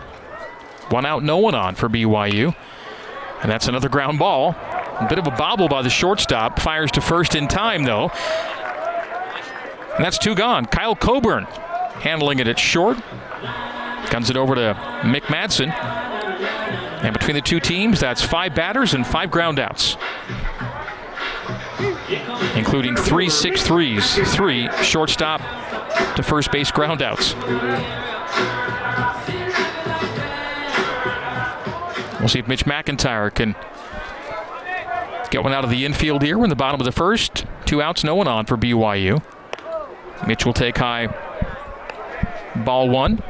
One 0.90 1.06
out, 1.06 1.22
no 1.22 1.38
one 1.38 1.54
on 1.54 1.74
for 1.74 1.88
BYU. 1.88 2.54
And 3.42 3.50
that's 3.50 3.66
another 3.66 3.88
ground 3.88 4.18
ball. 4.18 4.54
A 5.00 5.06
bit 5.08 5.18
of 5.18 5.26
a 5.26 5.30
bobble 5.30 5.68
by 5.68 5.82
the 5.82 5.90
shortstop. 5.90 6.60
Fires 6.60 6.90
to 6.92 7.00
first 7.00 7.34
in 7.34 7.48
time, 7.48 7.84
though. 7.84 8.10
And 9.96 10.04
that's 10.04 10.18
two 10.18 10.34
gone. 10.34 10.66
Kyle 10.66 10.94
Coburn 10.94 11.44
handling 12.00 12.38
it 12.38 12.48
at 12.48 12.58
short. 12.58 12.98
Guns 14.10 14.30
it 14.30 14.36
over 14.36 14.54
to 14.54 14.74
Mick 15.02 15.22
Madsen. 15.22 15.72
And 17.02 17.12
between 17.12 17.34
the 17.34 17.42
two 17.42 17.58
teams, 17.60 18.00
that's 18.00 18.22
five 18.22 18.54
batters 18.54 18.94
and 18.94 19.04
five 19.06 19.30
groundouts, 19.30 19.96
including 22.56 22.94
three 22.94 23.28
six 23.28 23.62
threes, 23.62 24.14
three 24.34 24.68
shortstop 24.82 25.40
to 26.16 26.22
first 26.22 26.52
base 26.52 26.70
groundouts. 26.70 27.34
We'll 32.20 32.28
see 32.28 32.38
if 32.38 32.46
Mitch 32.46 32.64
McIntyre 32.66 33.34
can 33.34 33.56
get 35.32 35.42
one 35.42 35.52
out 35.52 35.64
of 35.64 35.70
the 35.70 35.84
infield 35.84 36.22
here. 36.22 36.38
We're 36.38 36.44
in 36.44 36.50
the 36.50 36.56
bottom 36.56 36.80
of 36.80 36.84
the 36.84 36.92
first. 36.92 37.46
Two 37.64 37.82
outs, 37.82 38.04
no 38.04 38.14
one 38.14 38.28
on 38.28 38.46
for 38.46 38.56
BYU. 38.56 39.20
Mitch 40.28 40.46
will 40.46 40.52
take 40.52 40.78
high 40.78 41.08
ball 42.64 42.88
one. 42.88 43.20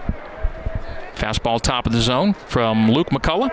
Fastball 1.22 1.60
top 1.60 1.86
of 1.86 1.92
the 1.92 2.00
zone 2.00 2.32
from 2.34 2.90
Luke 2.90 3.10
McCullough. 3.10 3.52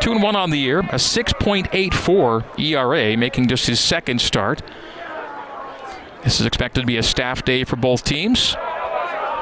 Two 0.00 0.12
and 0.12 0.22
one 0.22 0.36
on 0.36 0.50
the 0.50 0.58
year, 0.58 0.78
a 0.80 0.98
6.84 0.98 2.60
ERA, 2.60 3.16
making 3.16 3.48
just 3.48 3.66
his 3.66 3.80
second 3.80 4.20
start. 4.20 4.62
This 6.22 6.38
is 6.38 6.46
expected 6.46 6.82
to 6.82 6.86
be 6.86 6.96
a 6.96 7.02
staff 7.02 7.44
day 7.44 7.64
for 7.64 7.74
both 7.74 8.04
teams. 8.04 8.52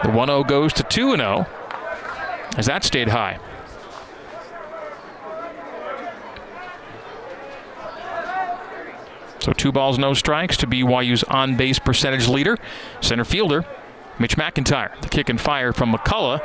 The 0.05 0.11
1 0.11 0.29
0 0.29 0.45
goes 0.45 0.73
to 0.73 0.83
2 0.85 1.17
0 1.17 1.47
as 2.57 2.65
that 2.65 2.83
stayed 2.83 3.09
high. 3.09 3.39
So 9.41 9.53
two 9.53 9.71
balls, 9.71 9.99
no 9.99 10.15
strikes 10.15 10.57
to 10.59 10.67
BYU's 10.67 11.25
on 11.25 11.57
base 11.57 11.79
percentage 11.79 12.27
leader, 12.27 12.57
center 13.03 13.25
fielder, 13.25 13.67
Mitch 14.19 14.37
McIntyre. 14.37 14.99
The 15.03 15.09
kick 15.09 15.29
and 15.29 15.41
fire 15.41 15.73
from 15.73 15.93
McCullough, 15.93 16.41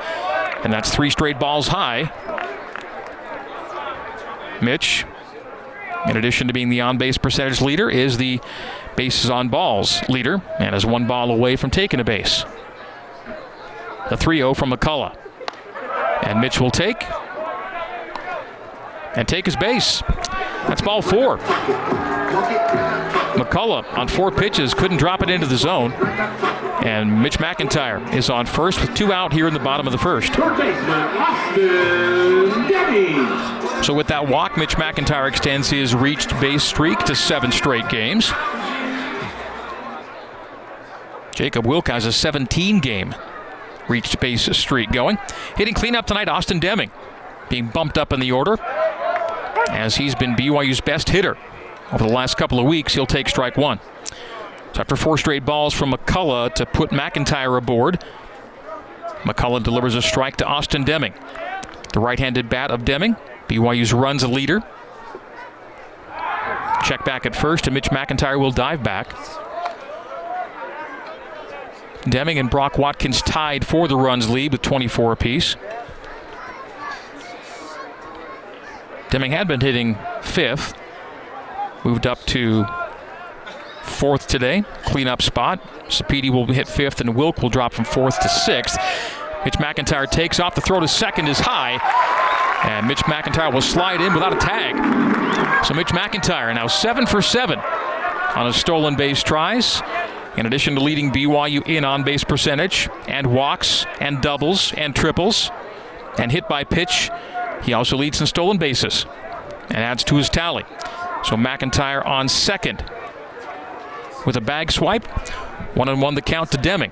and 0.63 0.71
that's 0.71 0.93
three 0.93 1.09
straight 1.09 1.39
balls 1.39 1.67
high. 1.67 2.11
Mitch, 4.61 5.05
in 6.07 6.17
addition 6.17 6.47
to 6.47 6.53
being 6.53 6.69
the 6.69 6.81
on 6.81 6.97
base 6.97 7.17
percentage 7.17 7.61
leader, 7.61 7.89
is 7.89 8.17
the 8.17 8.39
bases 8.95 9.29
on 9.29 9.49
balls 9.49 10.01
leader 10.09 10.41
and 10.59 10.75
is 10.75 10.85
one 10.85 11.07
ball 11.07 11.31
away 11.31 11.55
from 11.55 11.69
taking 11.69 11.99
a 11.99 12.03
base. 12.03 12.45
The 14.09 14.17
3 14.17 14.37
0 14.37 14.53
from 14.53 14.71
McCullough. 14.71 15.17
And 16.23 16.41
Mitch 16.41 16.59
will 16.59 16.71
take 16.71 17.03
and 19.15 19.27
take 19.27 19.45
his 19.45 19.55
base. 19.55 20.01
That's 20.67 20.81
ball 20.81 21.01
four. 21.01 21.37
McCullough 23.51 23.97
on 23.97 24.07
four 24.07 24.31
pitches 24.31 24.73
couldn't 24.73 24.97
drop 24.97 25.21
it 25.21 25.29
into 25.29 25.45
the 25.45 25.57
zone. 25.57 25.91
And 26.83 27.21
Mitch 27.21 27.37
McIntyre 27.37 28.13
is 28.13 28.29
on 28.29 28.45
first 28.45 28.79
with 28.81 28.93
two 28.95 29.11
out 29.11 29.33
here 29.33 29.47
in 29.47 29.53
the 29.53 29.59
bottom 29.59 29.85
of 29.85 29.91
the 29.91 29.99
first. 29.99 30.33
So 33.85 33.93
with 33.93 34.07
that 34.07 34.27
walk, 34.27 34.57
Mitch 34.57 34.75
McIntyre 34.75 35.27
extends 35.27 35.69
his 35.69 35.93
reached 35.93 36.29
base 36.39 36.63
streak 36.63 36.99
to 36.99 37.15
seven 37.15 37.51
straight 37.51 37.89
games. 37.89 38.31
Jacob 41.33 41.65
Wilk 41.65 41.87
has 41.87 42.05
a 42.05 42.11
17 42.11 42.79
game 42.79 43.15
reached 43.87 44.19
base 44.19 44.45
streak 44.57 44.91
going. 44.91 45.17
Hitting 45.57 45.73
cleanup 45.73 46.05
tonight, 46.05 46.29
Austin 46.29 46.59
Deming 46.59 46.91
being 47.49 47.67
bumped 47.67 47.97
up 47.97 48.13
in 48.13 48.21
the 48.21 48.31
order 48.31 48.57
as 49.69 49.97
he's 49.97 50.15
been 50.15 50.35
BYU's 50.35 50.79
best 50.79 51.09
hitter 51.09 51.37
over 51.91 52.03
the 52.03 52.13
last 52.13 52.37
couple 52.37 52.59
of 52.59 52.65
weeks. 52.65 52.93
He'll 52.93 53.05
take 53.05 53.29
strike 53.29 53.57
one. 53.57 53.79
So 54.73 54.81
after 54.81 54.95
four 54.95 55.17
straight 55.17 55.45
balls 55.45 55.73
from 55.73 55.91
McCullough 55.91 56.53
to 56.55 56.65
put 56.65 56.91
McIntyre 56.91 57.57
aboard, 57.57 58.03
McCullough 59.23 59.63
delivers 59.63 59.95
a 59.95 60.01
strike 60.01 60.37
to 60.37 60.45
Austin 60.45 60.83
Deming. 60.83 61.13
The 61.93 61.99
right-handed 61.99 62.49
bat 62.49 62.71
of 62.71 62.85
Deming, 62.85 63.17
BYU's 63.47 63.93
runs 63.93 64.23
leader. 64.27 64.63
Check 66.83 67.05
back 67.05 67.25
at 67.25 67.35
first, 67.35 67.67
and 67.67 67.73
Mitch 67.73 67.89
McIntyre 67.89 68.39
will 68.39 68.51
dive 68.51 68.81
back. 68.81 69.13
Deming 72.09 72.39
and 72.39 72.49
Brock 72.49 72.77
Watkins 72.77 73.21
tied 73.21 73.67
for 73.67 73.87
the 73.87 73.95
runs 73.95 74.29
lead 74.29 74.53
with 74.53 74.61
24 74.61 75.11
apiece. 75.11 75.55
Deming 79.11 79.33
had 79.33 79.47
been 79.47 79.59
hitting 79.59 79.97
fifth, 80.21 80.73
moved 81.83 82.07
up 82.07 82.23
to 82.27 82.65
fourth 83.83 84.27
today, 84.27 84.63
cleanup 84.85 85.21
spot. 85.21 85.61
Sapedi 85.89 86.29
will 86.29 86.45
hit 86.47 86.67
fifth, 86.67 87.01
and 87.01 87.15
Wilk 87.15 87.41
will 87.41 87.49
drop 87.49 87.73
from 87.73 87.85
fourth 87.85 88.19
to 88.21 88.29
sixth. 88.29 88.77
Mitch 89.43 89.55
McIntyre 89.55 90.09
takes 90.09 90.39
off. 90.39 90.55
The 90.55 90.61
throw 90.61 90.79
to 90.79 90.87
second 90.87 91.27
is 91.27 91.39
high, 91.39 91.79
and 92.63 92.87
Mitch 92.87 92.99
McIntyre 92.99 93.53
will 93.53 93.61
slide 93.61 94.01
in 94.01 94.13
without 94.13 94.33
a 94.33 94.37
tag. 94.37 95.65
So 95.65 95.73
Mitch 95.73 95.89
McIntyre 95.89 96.53
now 96.53 96.67
seven 96.67 97.05
for 97.05 97.21
seven 97.21 97.59
on 97.59 98.45
his 98.45 98.55
stolen 98.55 98.95
base 98.95 99.23
tries. 99.23 99.81
In 100.37 100.45
addition 100.45 100.75
to 100.75 100.81
leading 100.81 101.11
BYU 101.11 101.67
in 101.67 101.83
on 101.83 102.03
base 102.03 102.23
percentage 102.23 102.87
and 103.07 103.27
walks 103.27 103.85
and 103.99 104.21
doubles 104.21 104.73
and 104.73 104.95
triples 104.95 105.51
and 106.17 106.31
hit 106.31 106.47
by 106.47 106.63
pitch, 106.63 107.09
he 107.63 107.73
also 107.73 107.97
leads 107.97 108.21
in 108.21 108.27
stolen 108.27 108.57
bases 108.57 109.05
and 109.67 109.77
adds 109.77 110.03
to 110.05 110.15
his 110.15 110.29
tally. 110.29 110.63
So 111.23 111.35
McIntyre 111.35 112.05
on 112.05 112.27
second 112.27 112.83
with 114.25 114.35
a 114.35 114.41
bag 114.41 114.71
swipe. 114.71 115.05
One 115.75 115.87
and 115.87 116.01
one 116.01 116.15
the 116.15 116.21
count 116.21 116.51
to 116.51 116.57
Deming. 116.57 116.91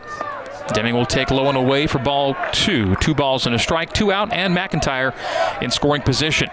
Deming 0.74 0.94
will 0.94 1.06
take 1.06 1.32
low 1.32 1.48
and 1.48 1.58
away 1.58 1.88
for 1.88 2.00
ball 2.00 2.36
two. 2.52 2.96
Two 2.98 3.16
balls 3.16 3.46
and 3.46 3.56
a 3.56 3.60
strike, 3.60 3.92
two 3.92 4.12
out, 4.12 4.32
and 4.32 4.56
McIntyre 4.56 5.14
in 5.62 5.72
scoring 5.72 6.02
position. 6.02 6.50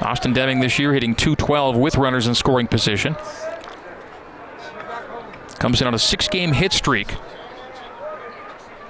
Austin 0.00 0.32
Deming 0.32 0.60
this 0.60 0.78
year 0.78 0.92
hitting 0.92 1.14
212 1.14 1.76
with 1.76 1.96
runners 1.96 2.26
in 2.26 2.34
scoring 2.34 2.66
position. 2.66 3.14
Comes 5.58 5.80
in 5.80 5.86
on 5.86 5.94
a 5.94 5.98
six 5.98 6.28
game 6.28 6.52
hit 6.52 6.72
streak. 6.72 7.14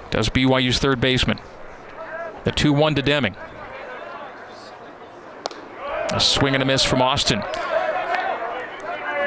Does 0.09 0.29
BYU's 0.29 0.79
third 0.79 0.99
baseman. 0.99 1.39
The 2.45 2.51
2 2.51 2.73
1 2.73 2.95
to 2.95 3.01
Deming. 3.01 3.35
A 6.13 6.19
swing 6.19 6.53
and 6.53 6.61
a 6.61 6.65
miss 6.65 6.83
from 6.83 7.01
Austin. 7.01 7.41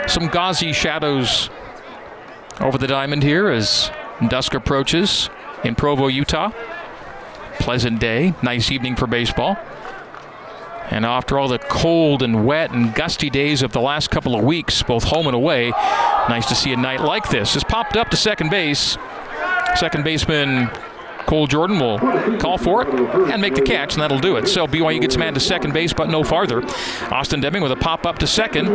Some 0.07 0.29
gauzy 0.29 0.73
shadows 0.73 1.51
over 2.61 2.79
the 2.79 2.87
diamond 2.87 3.25
here 3.25 3.49
as 3.49 3.91
dusk 4.29 4.55
approaches 4.55 5.29
in 5.65 5.75
Provo, 5.75 6.07
Utah. 6.07 6.53
Pleasant 7.59 7.99
day, 7.99 8.35
nice 8.41 8.71
evening 8.71 8.95
for 8.95 9.09
baseball. 9.09 9.57
And 10.91 11.05
after 11.05 11.41
all 11.41 11.49
the 11.49 11.59
cold 11.59 12.23
and 12.23 12.47
wet 12.47 12.71
and 12.71 12.95
gusty 12.95 13.31
days 13.31 13.63
of 13.63 13.73
the 13.73 13.81
last 13.81 14.11
couple 14.13 14.37
of 14.37 14.45
weeks, 14.45 14.85
both 14.85 15.03
home 15.03 15.27
and 15.27 15.35
away, 15.35 15.71
nice 16.29 16.47
to 16.47 16.55
see 16.55 16.73
a 16.73 16.77
night 16.77 17.01
like 17.01 17.31
this. 17.31 17.55
Has 17.55 17.65
popped 17.65 17.97
up 17.97 18.11
to 18.11 18.17
second 18.17 18.51
base. 18.51 18.97
Second 19.75 20.05
baseman 20.05 20.71
Cole 21.27 21.47
Jordan 21.47 21.79
will 21.79 21.99
call 22.39 22.59
for 22.59 22.83
it 22.83 22.89
and 23.31 23.43
make 23.43 23.55
the 23.55 23.63
catch, 23.63 23.95
and 23.95 24.03
that'll 24.03 24.19
do 24.19 24.37
it. 24.37 24.49
So 24.49 24.67
BYU 24.67 25.01
gets 25.01 25.17
man 25.17 25.35
to 25.35 25.41
second 25.41 25.73
base, 25.73 25.93
but 25.93 26.09
no 26.09 26.23
farther. 26.23 26.63
Austin 27.11 27.41
Deming 27.41 27.63
with 27.63 27.73
a 27.73 27.77
pop 27.77 28.07
up 28.07 28.19
to 28.21 28.27
second 28.27 28.69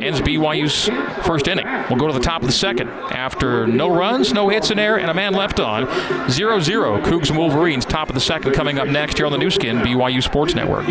ends 0.00 0.20
BYU's 0.20 0.88
first 1.26 1.48
inning. 1.48 1.66
We'll 1.88 1.98
go 1.98 2.06
to 2.06 2.12
the 2.12 2.20
top 2.20 2.42
of 2.42 2.46
the 2.46 2.52
second 2.52 2.88
after 2.88 3.66
no 3.66 3.94
runs, 3.94 4.32
no 4.32 4.48
hits 4.48 4.70
in 4.70 4.78
air, 4.78 4.98
and 4.98 5.10
a 5.10 5.14
man 5.14 5.32
left 5.34 5.60
on. 5.60 5.86
0 6.30 6.60
0. 6.60 7.00
Cougs 7.02 7.30
and 7.30 7.38
Wolverines, 7.38 7.84
top 7.84 8.08
of 8.08 8.14
the 8.14 8.20
second, 8.20 8.52
coming 8.52 8.78
up 8.78 8.88
next 8.88 9.16
here 9.16 9.26
on 9.26 9.32
the 9.32 9.38
Nu 9.38 9.50
Skin, 9.50 9.78
BYU 9.78 10.22
Sports 10.22 10.54
Network. 10.54 10.86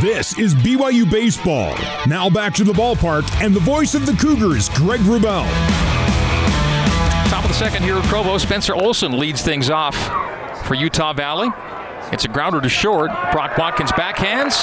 This 0.00 0.38
is 0.38 0.54
BYU 0.54 1.10
Baseball. 1.10 1.74
Now 2.06 2.28
back 2.28 2.52
to 2.54 2.64
the 2.64 2.74
ballpark 2.74 3.24
and 3.42 3.54
the 3.54 3.60
voice 3.60 3.94
of 3.94 4.04
the 4.04 4.12
Cougars, 4.12 4.68
Greg 4.70 5.00
Wrubell. 5.00 5.83
Second 7.54 7.84
here 7.84 7.94
at 7.94 8.04
Provo. 8.06 8.36
Spencer 8.36 8.74
Olson 8.74 9.16
leads 9.16 9.40
things 9.40 9.70
off 9.70 9.94
for 10.66 10.74
Utah 10.74 11.12
Valley. 11.12 11.48
It's 12.10 12.24
a 12.24 12.28
grounder 12.28 12.60
to 12.60 12.68
short. 12.68 13.12
Brock 13.30 13.56
Watkins 13.56 13.92
backhands. 13.92 14.54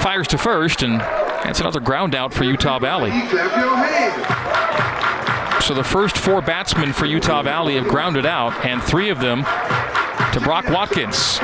Fires 0.00 0.26
to 0.28 0.38
first, 0.38 0.82
and 0.82 0.98
that's 1.44 1.60
another 1.60 1.78
ground 1.78 2.14
out 2.14 2.32
for 2.32 2.44
Utah 2.44 2.78
Valley. 2.78 3.10
So 5.60 5.74
the 5.74 5.84
first 5.84 6.16
four 6.16 6.40
batsmen 6.40 6.94
for 6.94 7.04
Utah 7.04 7.42
Valley 7.42 7.74
have 7.74 7.88
grounded 7.88 8.24
out, 8.24 8.64
and 8.64 8.82
three 8.82 9.10
of 9.10 9.20
them 9.20 9.44
to 10.32 10.40
Brock 10.42 10.70
Watkins. 10.70 11.38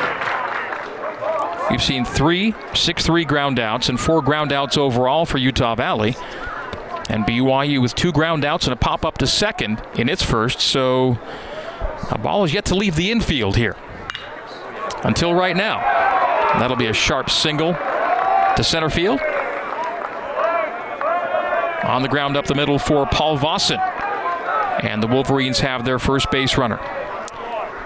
We've 1.71 1.83
seen 1.83 2.07
three 2.07 2.54
6 2.75 3.04
3 3.04 3.25
ground 3.26 3.61
outs 3.61 3.90
and 3.90 4.00
four 4.00 4.23
ground 4.23 4.52
outs 4.54 4.78
overall 4.78 5.26
for 5.26 5.37
Utah 5.37 5.75
Valley. 5.75 6.16
And 7.12 7.26
BYU 7.26 7.83
with 7.83 7.95
two 7.95 8.11
ground 8.11 8.42
outs 8.42 8.64
and 8.64 8.73
a 8.73 8.76
pop 8.76 9.04
up 9.04 9.19
to 9.19 9.26
second 9.26 9.83
in 9.97 10.09
its 10.09 10.23
first, 10.23 10.61
so 10.61 11.19
a 12.11 12.16
ball 12.16 12.42
is 12.45 12.54
yet 12.54 12.64
to 12.66 12.75
leave 12.75 12.97
the 12.97 13.11
infield 13.11 13.54
here 13.57 13.76
until 15.04 15.35
right 15.35 15.54
now. 15.54 15.78
That'll 16.59 16.76
be 16.76 16.87
a 16.87 16.95
sharp 16.95 17.28
single 17.28 17.75
to 17.75 18.64
center 18.64 18.88
field. 18.88 19.21
On 21.85 22.00
the 22.00 22.09
ground 22.09 22.38
up 22.38 22.47
the 22.47 22.54
middle 22.54 22.78
for 22.78 23.04
Paul 23.04 23.37
Vossen. 23.37 23.78
And 24.83 25.02
the 25.02 25.07
Wolverines 25.07 25.61
have 25.61 25.85
their 25.85 25.99
first 25.99 26.31
base 26.31 26.57
runner. 26.57 26.78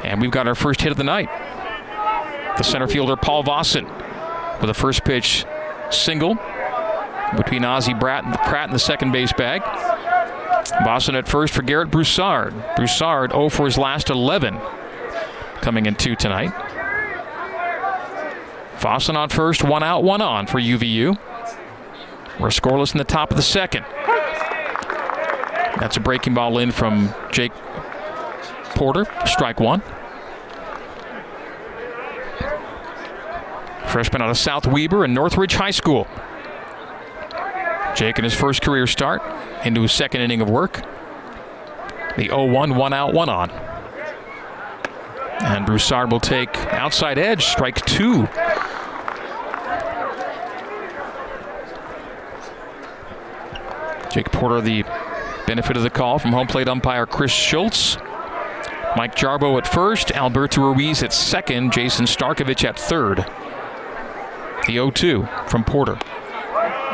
And 0.04 0.20
we've 0.20 0.30
got 0.30 0.46
our 0.46 0.54
first 0.54 0.82
hit 0.82 0.92
of 0.92 0.98
the 0.98 1.04
night. 1.04 1.28
The 2.58 2.62
center 2.62 2.86
fielder 2.86 3.16
Paul 3.16 3.42
Vossen 3.42 3.90
with 4.60 4.70
a 4.70 4.74
first 4.74 5.04
pitch 5.04 5.44
single 5.90 6.38
between 7.36 7.64
Ozzie 7.64 7.94
Pratt 7.94 8.24
and 8.24 8.72
the 8.72 8.78
second 8.78 9.12
base 9.12 9.32
bag. 9.32 9.62
Vossen 10.84 11.14
at 11.14 11.26
first 11.26 11.54
for 11.54 11.62
Garrett 11.62 11.90
Broussard. 11.90 12.54
Broussard 12.76 13.32
0 13.32 13.48
for 13.48 13.64
his 13.64 13.78
last 13.78 14.10
11 14.10 14.58
coming 15.60 15.86
in 15.86 15.94
two 15.94 16.14
tonight. 16.14 16.52
Vossen 18.78 19.16
on 19.16 19.28
first, 19.30 19.64
one 19.64 19.82
out, 19.82 20.04
one 20.04 20.20
on 20.20 20.46
for 20.46 20.60
UVU. 20.60 21.18
We're 22.38 22.48
scoreless 22.48 22.92
in 22.92 22.98
the 22.98 23.04
top 23.04 23.30
of 23.30 23.36
the 23.36 23.42
second. 23.42 23.84
That's 25.78 25.96
a 25.96 26.00
breaking 26.00 26.34
ball 26.34 26.58
in 26.58 26.70
from 26.70 27.12
Jake 27.32 27.52
Porter, 28.74 29.06
strike 29.26 29.58
one. 29.58 29.82
Freshman 33.88 34.20
out 34.20 34.30
of 34.30 34.36
South 34.36 34.66
Weber 34.66 35.04
and 35.04 35.14
Northridge 35.14 35.54
High 35.54 35.70
School. 35.70 36.06
Jake 37.96 38.18
in 38.18 38.24
his 38.24 38.34
first 38.34 38.60
career 38.60 38.86
start 38.86 39.22
into 39.64 39.80
his 39.80 39.90
second 39.90 40.20
inning 40.20 40.42
of 40.42 40.50
work. 40.50 40.82
The 42.16 42.24
0 42.28 42.44
1, 42.44 42.76
one 42.76 42.92
out, 42.92 43.14
one 43.14 43.30
on. 43.30 43.50
And 45.40 45.64
Broussard 45.64 46.12
will 46.12 46.20
take 46.20 46.54
outside 46.72 47.18
edge, 47.18 47.46
strike 47.46 47.84
two. 47.86 48.26
Jake 54.12 54.30
Porter, 54.30 54.60
the 54.60 54.82
benefit 55.46 55.76
of 55.76 55.82
the 55.82 55.90
call 55.90 56.18
from 56.18 56.32
home 56.32 56.46
plate 56.46 56.68
umpire 56.68 57.06
Chris 57.06 57.32
Schultz. 57.32 57.96
Mike 58.96 59.14
Jarbo 59.14 59.58
at 59.58 59.66
first, 59.66 60.10
Alberto 60.12 60.72
Ruiz 60.72 61.02
at 61.02 61.12
second, 61.12 61.72
Jason 61.72 62.06
Starkovich 62.06 62.64
at 62.64 62.78
third. 62.78 63.26
The 64.66 64.72
0 64.72 64.90
2 64.90 65.28
from 65.48 65.64
Porter. 65.64 65.98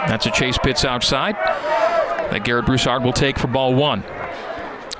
That's 0.09 0.26
a 0.26 0.30
chase 0.30 0.59
pitch 0.59 0.85
outside 0.85 1.35
that 1.37 2.44
Garrett 2.44 2.66
Broussard 2.66 3.04
will 3.04 3.12
take 3.12 3.38
for 3.38 3.47
ball 3.47 3.75
one. 3.75 4.00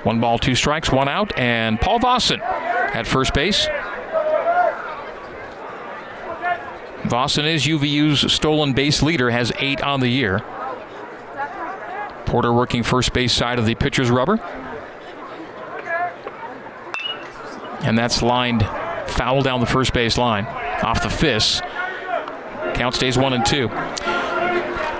One 0.03 0.19
ball, 0.19 0.37
two 0.37 0.55
strikes, 0.55 0.91
one 0.91 1.07
out, 1.07 1.37
and 1.37 1.79
Paul 1.79 1.99
Vossen 1.99 2.39
at 2.41 3.07
first 3.07 3.33
base. 3.33 3.67
Vossen 7.03 7.45
is 7.45 7.65
UVU's 7.65 8.31
stolen 8.31 8.73
base 8.73 9.01
leader, 9.01 9.29
has 9.29 9.51
eight 9.59 9.81
on 9.81 9.99
the 9.99 10.07
year. 10.07 10.39
Porter 12.25 12.53
working 12.53 12.83
first 12.83 13.13
base 13.13 13.33
side 13.33 13.59
of 13.59 13.65
the 13.65 13.75
pitcher's 13.75 14.09
rubber. 14.09 14.39
And 17.83 17.97
that's 17.97 18.21
lined 18.21 18.63
foul 19.07 19.41
down 19.41 19.59
the 19.59 19.65
first 19.65 19.93
base 19.93 20.17
line 20.17 20.45
off 20.45 21.03
the 21.03 21.09
fist. 21.09 21.61
Count 22.73 22.95
stays 22.95 23.17
one 23.17 23.33
and 23.33 23.45
two. 23.45 23.69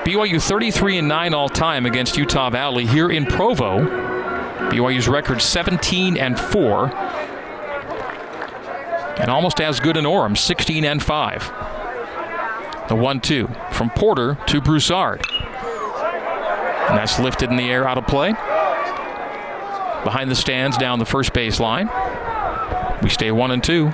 BYU 0.06 0.42
33 0.42 0.98
and 0.98 1.08
9 1.08 1.34
all 1.34 1.48
time 1.48 1.86
against 1.86 2.18
Utah 2.18 2.50
Valley 2.50 2.86
here 2.86 3.10
in 3.10 3.26
Provo. 3.26 3.80
BYU's 4.70 5.08
record 5.08 5.42
17 5.42 6.18
and 6.18 6.38
4. 6.38 6.94
And 9.18 9.30
almost 9.30 9.62
as 9.62 9.80
good 9.80 9.96
in 9.96 10.04
Orem, 10.04 10.38
16 10.38 10.84
and 10.84 11.02
5. 11.02 11.54
The 12.90 12.96
1 12.96 13.22
2 13.22 13.48
from 13.72 13.90
Porter 13.92 14.38
to 14.48 14.60
Broussard. 14.60 15.22
And 16.90 16.98
that's 16.98 17.18
lifted 17.18 17.50
in 17.50 17.56
the 17.56 17.72
air 17.72 17.88
out 17.88 17.98
of 17.98 18.06
play. 18.06 18.32
Behind 20.04 20.30
the 20.30 20.36
stands 20.36 20.78
down 20.78 21.00
the 21.00 21.06
first 21.06 21.32
baseline. 21.32 21.90
We 23.02 23.10
stay 23.10 23.32
1 23.32 23.52
and 23.52 23.64
2. 23.64 23.94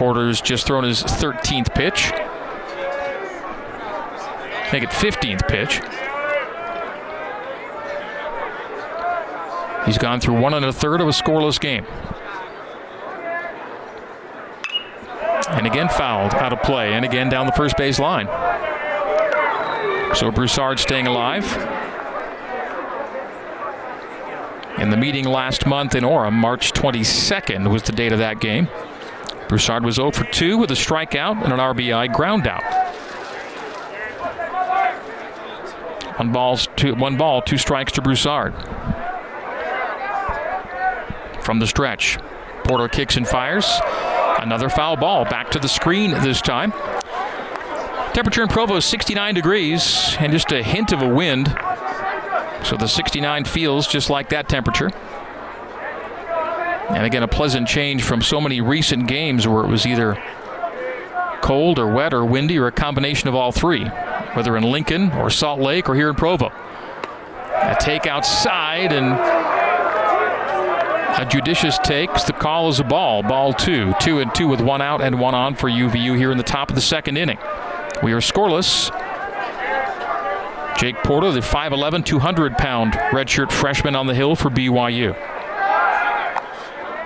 Porter's 0.00 0.40
just 0.40 0.66
thrown 0.66 0.82
his 0.82 1.02
13th 1.02 1.74
pitch. 1.74 2.10
Make 4.72 4.82
it 4.82 4.88
15th 4.88 5.46
pitch. 5.46 5.74
He's 9.84 9.98
gone 9.98 10.18
through 10.18 10.40
one 10.40 10.54
and 10.54 10.64
a 10.64 10.72
third 10.72 11.02
of 11.02 11.08
a 11.08 11.10
scoreless 11.10 11.60
game. 11.60 11.84
And 15.50 15.66
again 15.66 15.90
fouled 15.90 16.32
out 16.32 16.54
of 16.54 16.62
play. 16.62 16.94
And 16.94 17.04
again 17.04 17.28
down 17.28 17.44
the 17.44 17.52
first 17.52 17.76
base 17.76 17.98
line. 17.98 18.24
So 20.14 20.30
Broussard 20.30 20.78
staying 20.78 21.08
alive. 21.08 21.44
And 24.78 24.90
the 24.90 24.96
meeting 24.96 25.26
last 25.26 25.66
month 25.66 25.94
in 25.94 26.04
Orem, 26.04 26.32
March 26.32 26.72
22nd 26.72 27.70
was 27.70 27.82
the 27.82 27.92
date 27.92 28.12
of 28.12 28.18
that 28.20 28.40
game. 28.40 28.66
Broussard 29.50 29.84
was 29.84 29.96
0 29.96 30.12
for 30.12 30.22
2 30.22 30.58
with 30.58 30.70
a 30.70 30.74
strikeout 30.74 31.42
and 31.42 31.52
an 31.52 31.58
RBI 31.58 32.14
ground 32.14 32.46
out. 32.46 32.62
One 36.20 36.30
balls, 36.30 36.68
two, 36.76 36.94
one 36.94 37.16
ball, 37.16 37.42
two 37.42 37.58
strikes 37.58 37.90
to 37.94 38.00
Broussard. 38.00 38.54
From 41.42 41.58
the 41.58 41.66
stretch, 41.66 42.16
Porter 42.62 42.86
kicks 42.86 43.16
and 43.16 43.26
fires. 43.26 43.68
Another 44.38 44.68
foul 44.68 44.96
ball 44.96 45.24
back 45.24 45.50
to 45.50 45.58
the 45.58 45.66
screen 45.66 46.12
this 46.12 46.40
time. 46.40 46.72
Temperature 48.12 48.42
in 48.42 48.48
Provo 48.48 48.76
is 48.76 48.84
69 48.84 49.34
degrees 49.34 50.14
and 50.20 50.30
just 50.30 50.52
a 50.52 50.62
hint 50.62 50.92
of 50.92 51.02
a 51.02 51.08
wind. 51.08 51.48
So 52.62 52.76
the 52.76 52.86
69 52.86 53.46
feels 53.46 53.88
just 53.88 54.10
like 54.10 54.28
that 54.28 54.48
temperature. 54.48 54.90
And 56.90 57.06
again, 57.06 57.22
a 57.22 57.28
pleasant 57.28 57.68
change 57.68 58.02
from 58.02 58.20
so 58.20 58.40
many 58.40 58.60
recent 58.60 59.06
games 59.06 59.46
where 59.46 59.64
it 59.64 59.68
was 59.68 59.86
either 59.86 60.22
cold 61.40 61.78
or 61.78 61.92
wet 61.92 62.12
or 62.12 62.24
windy 62.24 62.58
or 62.58 62.66
a 62.66 62.72
combination 62.72 63.28
of 63.28 63.34
all 63.34 63.52
three, 63.52 63.84
whether 64.34 64.56
in 64.56 64.64
Lincoln 64.64 65.10
or 65.12 65.30
Salt 65.30 65.60
Lake 65.60 65.88
or 65.88 65.94
here 65.94 66.10
in 66.10 66.16
Provo. 66.16 66.52
A 67.54 67.76
take 67.80 68.06
outside 68.06 68.92
and 68.92 69.06
a 71.20 71.26
judicious 71.28 71.78
takes. 71.78 72.24
The 72.24 72.32
call 72.32 72.68
is 72.68 72.80
a 72.80 72.84
ball. 72.84 73.22
Ball 73.22 73.52
two. 73.52 73.94
Two 74.00 74.20
and 74.20 74.34
two 74.34 74.48
with 74.48 74.60
one 74.60 74.80
out 74.80 75.00
and 75.00 75.20
one 75.20 75.34
on 75.34 75.54
for 75.54 75.68
UVU 75.68 76.16
here 76.16 76.32
in 76.32 76.38
the 76.38 76.44
top 76.44 76.70
of 76.70 76.74
the 76.74 76.80
second 76.80 77.16
inning. 77.16 77.38
We 78.02 78.12
are 78.12 78.20
scoreless. 78.20 78.90
Jake 80.78 80.96
Porter, 81.04 81.30
the 81.30 81.40
5'11, 81.40 82.06
200 82.06 82.56
pound 82.56 82.94
redshirt 82.94 83.52
freshman 83.52 83.94
on 83.94 84.06
the 84.06 84.14
hill 84.14 84.34
for 84.34 84.48
BYU. 84.48 85.14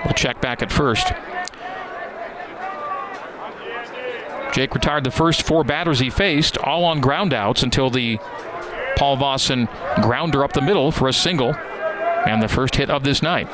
We'll 0.04 0.14
check 0.14 0.40
back 0.40 0.62
at 0.62 0.70
first. 0.70 1.12
Jake 4.54 4.72
retired 4.74 5.02
the 5.02 5.10
first 5.10 5.42
four 5.42 5.64
batters 5.64 5.98
he 5.98 6.10
faced, 6.10 6.56
all 6.58 6.84
on 6.84 7.00
groundouts 7.00 7.64
until 7.64 7.90
the 7.90 8.18
Paul 8.96 9.16
Vossen 9.16 9.68
grounder 10.02 10.44
up 10.44 10.52
the 10.52 10.60
middle 10.60 10.92
for 10.92 11.08
a 11.08 11.12
single 11.12 11.54
and 11.54 12.40
the 12.40 12.48
first 12.48 12.76
hit 12.76 12.88
of 12.88 13.02
this 13.02 13.22
night. 13.22 13.48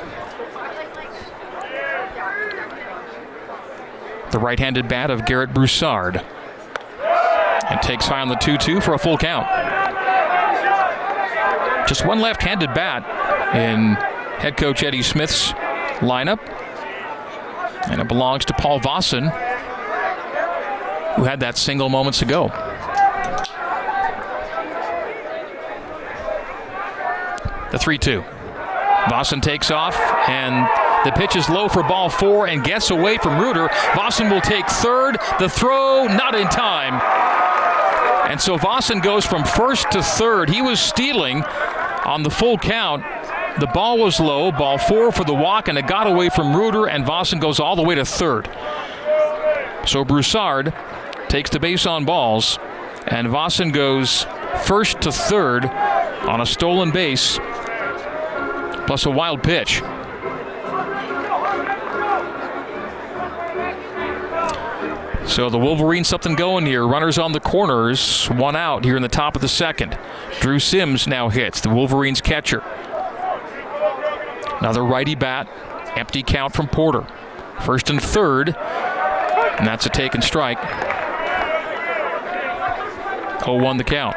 The 4.31 4.39
right 4.39 4.59
handed 4.59 4.89
bat 4.89 5.11
of 5.11 5.27
Garrett 5.27 5.55
Broussard. 5.55 6.23
And 7.69 7.81
takes 7.83 8.07
high 8.07 8.21
on 8.21 8.29
the 8.29 8.37
2 8.37 8.59
2 8.59 8.81
for 8.81 8.95
a 8.95 8.99
full 8.99 9.17
count. 9.17 9.47
Just 11.89 12.05
one 12.05 12.21
left 12.21 12.43
handed 12.43 12.75
bat 12.75 13.03
in 13.55 13.95
head 14.41 14.57
coach 14.57 14.83
Eddie 14.83 15.03
Smith's 15.03 15.53
lineup. 16.01 16.41
And 17.91 18.01
it 18.01 18.09
belongs 18.09 18.45
to 18.47 18.53
Paul 18.55 18.81
Vossen, 18.81 19.31
who 21.17 21.25
had 21.25 21.41
that 21.41 21.57
single 21.57 21.89
moments 21.89 22.23
ago. 22.23 22.49
The 27.71 27.79
3 27.79 27.99
2. 27.99 28.25
Vossen 29.09 29.41
takes 29.41 29.71
off, 29.71 29.97
and 30.29 30.69
the 31.05 31.13
pitch 31.13 31.35
is 31.35 31.49
low 31.49 31.69
for 31.69 31.83
ball 31.83 32.11
four 32.11 32.47
and 32.49 32.63
gets 32.63 32.91
away 32.91 33.17
from 33.17 33.41
Reuter. 33.41 33.69
Vossen 33.95 34.31
will 34.31 34.43
take 34.43 34.69
third. 34.69 35.17
The 35.39 35.49
throw 35.49 36.07
not 36.07 36.35
in 36.35 36.47
time. 36.49 37.01
And 38.31 38.41
so 38.41 38.59
Vossen 38.59 39.03
goes 39.03 39.25
from 39.25 39.45
first 39.45 39.91
to 39.93 40.03
third. 40.03 40.51
He 40.51 40.61
was 40.61 40.79
stealing 40.79 41.43
on 42.05 42.23
the 42.23 42.31
full 42.31 42.59
count. 42.59 43.03
The 43.59 43.67
ball 43.67 43.99
was 43.99 44.21
low, 44.21 44.53
ball 44.53 44.79
four 44.79 45.13
for 45.13 45.25
the 45.25 45.35
walk, 45.35 45.69
and 45.69 45.77
it 45.77 45.87
got 45.87 46.07
away 46.07 46.29
from 46.29 46.55
Reuter, 46.57 46.87
and 46.87 47.05
Vossen 47.05 47.41
goes 47.41 47.59
all 47.61 47.77
the 47.77 47.83
way 47.83 47.95
to 47.95 48.05
third. 48.05 48.49
So 49.87 50.05
Broussard 50.05 50.73
takes 51.29 51.51
the 51.51 51.61
base 51.61 51.85
on 51.85 52.05
balls, 52.05 52.59
and 53.07 53.27
Vossen 53.29 53.73
goes 53.73 54.27
first 54.65 55.01
to 55.03 55.13
third 55.13 55.67
on 55.67 56.41
a 56.41 56.47
stolen 56.47 56.91
base, 56.91 57.39
plus 58.87 59.05
a 59.05 59.11
wild 59.11 59.43
pitch. 59.43 59.83
So 65.27 65.49
the 65.49 65.59
Wolverines 65.59 66.09
something 66.09 66.35
going 66.35 66.67
here. 66.67 66.87
Runners 66.87 67.17
on 67.17 67.33
the 67.33 67.41
corners, 67.41 68.27
one 68.31 68.57
out 68.57 68.85
here 68.85 68.97
in 68.97 69.03
the 69.03 69.09
top 69.09 69.37
of 69.37 69.43
the 69.43 69.49
second. 69.49 69.97
Drew 70.41 70.59
Sims 70.59 71.07
now 71.07 71.29
hits, 71.29 71.61
the 71.61 71.69
Wolverines 71.69 72.21
catcher. 72.21 72.65
Another 74.61 74.85
righty 74.85 75.14
bat, 75.14 75.49
empty 75.96 76.23
count 76.23 76.55
from 76.55 76.68
Porter. 76.68 77.07
First 77.62 77.90
and 77.90 78.01
third, 78.01 78.49
and 78.49 79.66
that's 79.66 79.87
a 79.87 79.90
taken 79.90 80.23
strike. 80.23 80.61
0 83.44 83.59
1 83.59 83.77
the 83.79 83.85
count. 83.85 84.16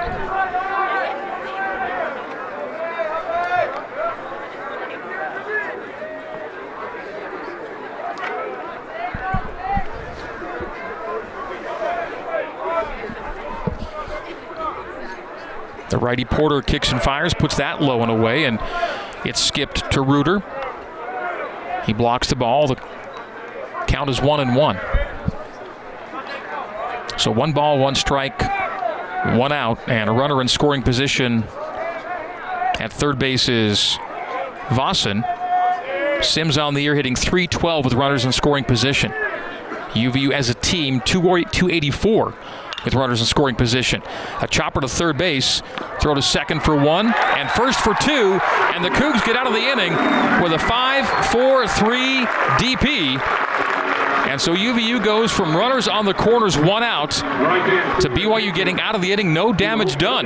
The 15.90 16.00
righty 16.00 16.26
Porter 16.26 16.62
kicks 16.62 16.92
and 16.92 17.02
fires, 17.02 17.34
puts 17.34 17.56
that 17.58 17.82
low 17.82 18.02
and 18.02 18.12
away, 18.12 18.46
and 18.46 18.60
it's 19.26 19.40
skipped 19.40 19.73
to 19.94 20.02
Reuter. 20.02 20.44
He 21.86 21.94
blocks 21.94 22.28
the 22.30 22.36
ball. 22.36 22.68
The 22.68 22.76
count 23.88 24.10
is 24.10 24.22
one 24.22 24.40
and 24.40 24.56
one. 24.56 24.80
So 27.18 27.32
one 27.32 27.54
ball, 27.54 27.80
one 27.80 27.96
strike, 27.96 28.42
one 29.38 29.52
out, 29.52 29.88
and 29.88 30.10
a 30.10 30.14
runner 30.14 30.42
in 30.42 30.48
scoring 30.48 30.82
position 30.82 31.44
at 32.80 32.92
third 32.92 33.20
base 33.20 33.48
is 33.48 33.98
Vossen. 34.70 35.24
Sims 36.24 36.58
on 36.58 36.74
the 36.74 36.82
year 36.82 36.96
hitting 36.96 37.16
312 37.16 37.86
with 37.86 37.94
runners 37.94 38.26
in 38.26 38.32
scoring 38.32 38.64
position. 38.64 39.12
UVU 39.92 40.32
as 40.32 40.50
a 40.50 40.54
team, 40.56 41.02
284 41.02 42.34
with 42.86 42.94
runners 42.96 43.20
in 43.20 43.26
scoring 43.26 43.56
position. 43.56 44.02
A 44.42 44.48
chopper 44.48 44.82
to 44.82 44.88
third 44.88 45.18
base, 45.18 45.62
throw 46.02 46.14
to 46.14 46.22
second 46.22 46.64
for 46.64 46.76
one, 46.76 47.14
and 47.14 47.50
first 47.52 47.80
for 47.80 47.94
two, 47.96 48.40
and 48.74 48.84
the 48.84 48.90
Cougs 48.90 49.24
get 49.26 49.36
out 49.36 49.48
of 49.48 49.54
the 49.54 49.60
inning 49.60 49.94
with 50.44 50.54
a 50.54 50.60
5 50.60 51.08
4 51.32 51.68
3 51.68 52.26
DP. 52.58 53.54
And 54.28 54.42
so 54.42 54.56
UVU 54.56 55.04
goes 55.04 55.32
from 55.32 55.56
runners 55.56 55.88
on 55.88 56.06
the 56.06 56.14
corners, 56.14 56.58
one 56.58 56.82
out, 56.82 57.12
to 57.12 58.10
BYU 58.10 58.56
getting 58.56 58.80
out 58.80 58.96
of 58.96 59.02
the 59.02 59.12
inning, 59.12 59.34
no 59.34 59.54
damage 59.54 59.98
done. 59.98 60.26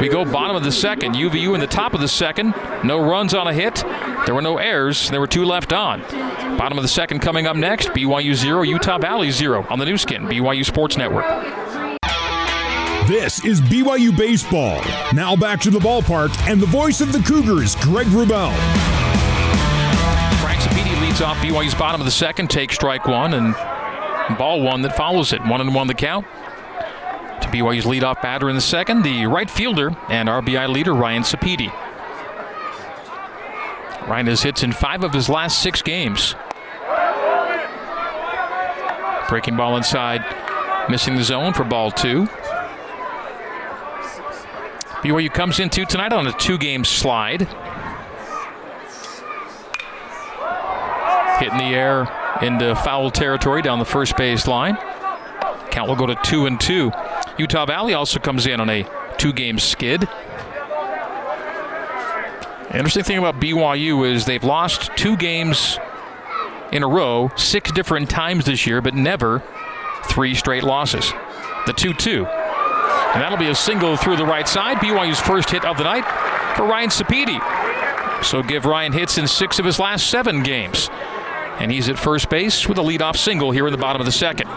We 0.00 0.08
go 0.08 0.24
bottom 0.24 0.56
of 0.56 0.62
the 0.64 0.72
second. 0.72 1.14
UVU 1.14 1.54
in 1.54 1.60
the 1.60 1.66
top 1.66 1.94
of 1.94 2.00
the 2.00 2.08
second, 2.08 2.54
no 2.84 3.08
runs 3.08 3.32
on 3.34 3.46
a 3.46 3.52
hit. 3.54 3.76
There 4.26 4.34
were 4.34 4.42
no 4.42 4.58
errors. 4.58 5.08
There 5.10 5.20
were 5.20 5.26
two 5.26 5.44
left 5.44 5.72
on. 5.72 6.02
Bottom 6.58 6.76
of 6.76 6.82
the 6.82 6.88
second 6.88 7.20
coming 7.20 7.46
up 7.46 7.54
next. 7.54 7.90
BYU 7.90 8.34
zero, 8.34 8.62
Utah 8.62 8.98
Valley 8.98 9.30
zero 9.30 9.64
on 9.70 9.78
the 9.78 9.84
Nu 9.84 9.96
Skin, 9.96 10.24
BYU 10.24 10.64
Sports 10.64 10.96
Network. 10.96 11.24
This 13.06 13.44
is 13.44 13.60
BYU 13.60 14.14
Baseball. 14.14 14.82
Now 15.14 15.36
back 15.36 15.60
to 15.60 15.70
the 15.70 15.78
ballpark 15.78 16.36
and 16.50 16.60
the 16.60 16.66
voice 16.66 17.00
of 17.00 17.12
the 17.12 17.20
Cougars, 17.20 17.76
Greg 17.76 18.08
Wrubell. 18.08 18.52
Frank 20.40 20.60
Sapedi 20.60 21.00
leads 21.00 21.22
off 21.22 21.36
BYU's 21.36 21.76
bottom 21.76 22.00
of 22.00 22.04
the 22.04 22.10
second, 22.10 22.50
takes 22.50 22.74
strike 22.74 23.06
one, 23.06 23.34
and 23.34 23.54
ball 24.36 24.60
one 24.60 24.82
that 24.82 24.96
follows 24.96 25.32
it. 25.32 25.40
One 25.46 25.60
and 25.60 25.72
one 25.72 25.86
the 25.86 25.94
count. 25.94 26.26
To 27.40 27.48
BYU's 27.50 27.84
leadoff 27.84 28.20
batter 28.20 28.50
in 28.50 28.56
the 28.56 28.60
second, 28.60 29.04
the 29.04 29.26
right 29.26 29.48
fielder 29.48 29.96
and 30.08 30.28
RBI 30.28 30.68
leader 30.68 30.92
Ryan 30.92 31.22
Sapedi. 31.22 31.72
Ryan 34.08 34.26
has 34.26 34.42
hits 34.42 34.64
in 34.64 34.72
five 34.72 35.04
of 35.04 35.12
his 35.12 35.28
last 35.28 35.62
six 35.62 35.82
games. 35.82 36.34
Breaking 39.28 39.56
ball 39.56 39.76
inside, 39.76 40.24
missing 40.88 41.14
the 41.14 41.22
zone 41.22 41.52
for 41.52 41.64
ball 41.64 41.90
two. 41.90 42.26
BYU 45.02 45.32
comes 45.32 45.60
into 45.60 45.84
tonight 45.84 46.12
on 46.12 46.26
a 46.26 46.32
two-game 46.32 46.84
slide. 46.84 47.42
Hit 51.38 51.52
in 51.52 51.58
the 51.58 51.74
air 51.74 52.08
into 52.42 52.74
foul 52.74 53.10
territory 53.10 53.62
down 53.62 53.78
the 53.78 53.84
first 53.84 54.16
base 54.16 54.46
line. 54.48 54.76
Count 55.70 55.88
will 55.88 55.96
go 55.96 56.06
to 56.06 56.16
two 56.24 56.46
and 56.46 56.58
two. 56.58 56.90
Utah 57.38 57.66
Valley 57.66 57.94
also 57.94 58.18
comes 58.18 58.46
in 58.46 58.60
on 58.60 58.70
a 58.70 58.88
two-game 59.18 59.58
skid. 59.58 60.08
Interesting 62.72 63.04
thing 63.04 63.18
about 63.18 63.40
BYU 63.40 64.10
is 64.10 64.24
they've 64.24 64.42
lost 64.42 64.90
two 64.96 65.16
games 65.16 65.78
in 66.72 66.82
a 66.82 66.88
row, 66.88 67.30
six 67.36 67.72
different 67.72 68.10
times 68.10 68.44
this 68.44 68.66
year, 68.66 68.80
but 68.80 68.94
never 68.94 69.42
three 70.04 70.34
straight 70.34 70.62
losses. 70.62 71.12
The 71.66 71.72
2 71.72 71.94
2. 71.94 72.26
And 72.26 73.22
that'll 73.22 73.38
be 73.38 73.48
a 73.48 73.54
single 73.54 73.96
through 73.96 74.16
the 74.16 74.26
right 74.26 74.46
side. 74.46 74.78
BYU's 74.78 75.20
first 75.20 75.50
hit 75.50 75.64
of 75.64 75.78
the 75.78 75.84
night 75.84 76.04
for 76.56 76.64
Ryan 76.64 76.90
Sapedi. 76.90 78.24
So 78.24 78.42
give 78.42 78.64
Ryan 78.64 78.92
hits 78.92 79.16
in 79.16 79.26
six 79.26 79.58
of 79.58 79.64
his 79.64 79.78
last 79.78 80.08
seven 80.08 80.42
games. 80.42 80.90
And 81.58 81.72
he's 81.72 81.88
at 81.88 81.98
first 81.98 82.28
base 82.28 82.68
with 82.68 82.78
a 82.78 82.82
leadoff 82.82 83.16
single 83.16 83.50
here 83.50 83.66
in 83.66 83.72
the 83.72 83.78
bottom 83.78 84.00
of 84.00 84.06
the 84.06 84.12
second. 84.12 84.48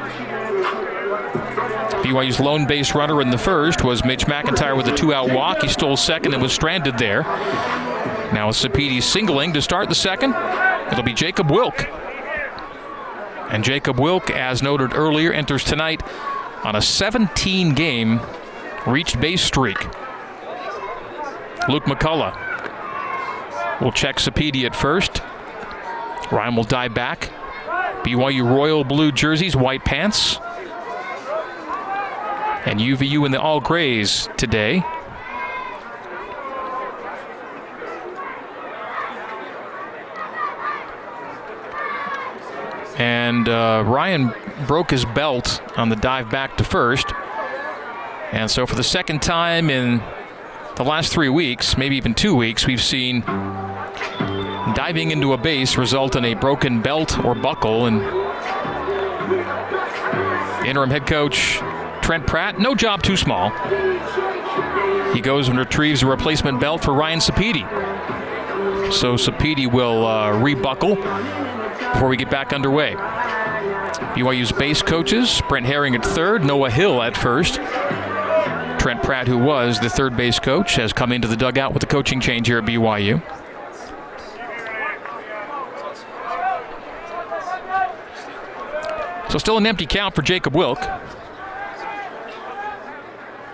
BYU's 2.04 2.40
lone 2.40 2.66
base 2.68 2.94
runner 2.94 3.22
in 3.22 3.30
the 3.30 3.38
first 3.38 3.84
was 3.84 4.04
Mitch 4.04 4.26
McIntyre 4.26 4.76
with 4.76 4.88
a 4.88 4.96
two 4.96 5.14
out 5.14 5.32
walk. 5.32 5.62
He 5.62 5.68
stole 5.68 5.96
second 5.96 6.34
and 6.34 6.42
was 6.42 6.52
stranded 6.52 6.98
there. 6.98 7.22
Now 8.34 8.50
Sapedi 8.50 9.02
singling 9.02 9.54
to 9.54 9.62
start 9.62 9.88
the 9.90 9.96
second. 9.96 10.34
It'll 10.92 11.04
be 11.04 11.14
Jacob 11.14 11.50
Wilk. 11.50 11.88
And 13.52 13.64
Jacob 13.64 14.00
Wilk, 14.00 14.30
as 14.30 14.62
noted 14.62 14.94
earlier, 14.94 15.32
enters 15.32 15.64
tonight 15.64 16.02
on 16.64 16.76
a 16.76 16.82
17 16.82 17.74
game 17.74 18.22
reached 18.88 19.20
base 19.20 19.44
streak. 19.44 19.78
Luke 21.70 21.84
McCullough 21.84 22.36
will 23.82 23.92
check 23.92 24.18
Sapedi 24.18 24.66
at 24.66 24.76
first. 24.76 25.22
Ryan 26.32 26.56
will 26.56 26.64
dive 26.64 26.94
back. 26.94 27.32
BYU 28.04 28.50
royal 28.50 28.84
blue 28.84 29.12
jerseys, 29.12 29.56
white 29.56 29.86
pants. 29.86 30.38
And 32.66 32.80
UVU 32.80 33.26
in 33.26 33.32
the 33.32 33.42
all 33.42 33.60
grays 33.60 34.30
today. 34.38 34.84
And 43.32 43.48
uh, 43.48 43.82
Ryan 43.88 44.34
broke 44.68 44.92
his 44.92 45.06
belt 45.06 45.62
on 45.78 45.88
the 45.88 45.96
dive 45.96 46.30
back 46.30 46.58
to 46.58 46.66
first. 46.66 47.14
And 48.34 48.52
so, 48.52 48.66
for 48.66 48.76
the 48.76 48.84
second 48.84 49.22
time 49.22 49.70
in 49.70 50.04
the 50.76 50.84
last 50.84 51.14
three 51.14 51.30
weeks, 51.30 51.78
maybe 51.78 51.96
even 51.96 52.14
two 52.14 52.36
weeks, 52.36 52.68
we've 52.68 52.82
seen 52.82 53.22
diving 53.22 55.12
into 55.12 55.32
a 55.32 55.38
base 55.38 55.78
result 55.78 56.18
in 56.18 56.26
a 56.26 56.34
broken 56.34 56.82
belt 56.82 57.24
or 57.24 57.34
buckle. 57.34 57.86
And 57.86 58.02
interim 60.68 60.90
head 60.90 61.08
coach 61.08 61.62
Trent 62.02 62.28
Pratt, 62.28 62.60
no 62.60 62.76
job 62.76 63.02
too 63.02 63.16
small. 63.16 63.52
He 65.14 65.22
goes 65.22 65.48
and 65.48 65.58
retrieves 65.58 66.04
a 66.04 66.06
replacement 66.06 66.60
belt 66.60 66.84
for 66.84 66.94
Ryan 66.94 67.20
Sapedi. 67.20 67.62
So 68.92 69.16
Sapedi 69.16 69.72
will 69.72 70.06
uh, 70.06 70.38
rebuckle 70.38 70.98
before 71.94 72.10
we 72.10 72.18
get 72.18 72.30
back 72.30 72.52
underway. 72.52 72.98
BYU's 74.16 74.52
base 74.52 74.82
coaches 74.82 75.42
Brent 75.48 75.66
Herring 75.66 75.96
at 75.96 76.06
third, 76.06 76.44
Noah 76.44 76.70
Hill 76.70 77.02
at 77.02 77.16
first. 77.16 77.56
Trent 78.80 79.04
Pratt, 79.04 79.28
who 79.28 79.38
was 79.38 79.80
the 79.80 79.90
third 79.90 80.18
base 80.18 80.40
coach, 80.40 80.76
has 80.76 80.92
come 80.92 81.12
into 81.12 81.28
the 81.28 81.38
dugout 81.38 81.74
with 81.74 81.82
the 81.82 81.88
coaching 81.88 82.20
change 82.20 82.48
here 82.48 82.58
at 82.58 82.66
BYU. 82.66 83.22
So 89.32 89.38
still 89.38 89.58
an 89.58 89.66
empty 89.66 89.86
count 89.86 90.14
for 90.14 90.22
Jacob 90.24 90.56
Wilk. 90.56 90.80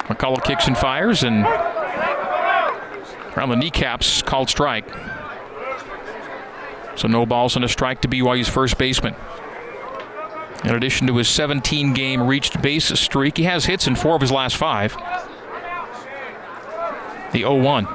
McCullough 0.08 0.43
kicks 0.43 0.67
and 0.67 0.78
fires, 0.78 1.24
and 1.24 1.46
around 3.36 3.50
the 3.50 3.56
kneecaps, 3.58 4.24
called 4.24 4.50
strike. 4.50 4.89
So 6.96 7.08
no 7.08 7.28
balls 7.28 7.56
and 7.56 7.63
a 7.63 7.70
strike 7.70 8.02
to 8.02 8.08
BYU's 8.08 8.50
first 8.50 8.78
baseman. 8.80 9.13
In 10.63 10.74
addition 10.74 11.08
to 11.08 11.17
his 11.17 11.30
17 11.30 11.93
game 11.93 12.22
reached 12.26 12.62
base 12.62 12.88
streak, 13.00 13.38
he 13.38 13.43
has 13.43 13.65
hits 13.65 13.88
in 13.88 13.96
four 13.96 14.15
of 14.15 14.22
his 14.22 14.32
last 14.32 14.58
five. 14.58 14.96
The 17.32 17.39
0 17.39 17.62
1. 17.62 17.88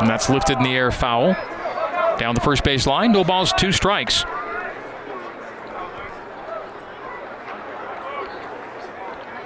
And 0.00 0.10
that's 0.10 0.28
lifted 0.28 0.58
in 0.58 0.64
the 0.64 0.74
air 0.74 0.90
foul. 0.90 1.34
Down 2.18 2.34
the 2.34 2.40
first 2.40 2.64
base 2.64 2.86
line, 2.86 3.12
no 3.12 3.24
balls, 3.24 3.52
two 3.54 3.72
strikes. 3.72 4.24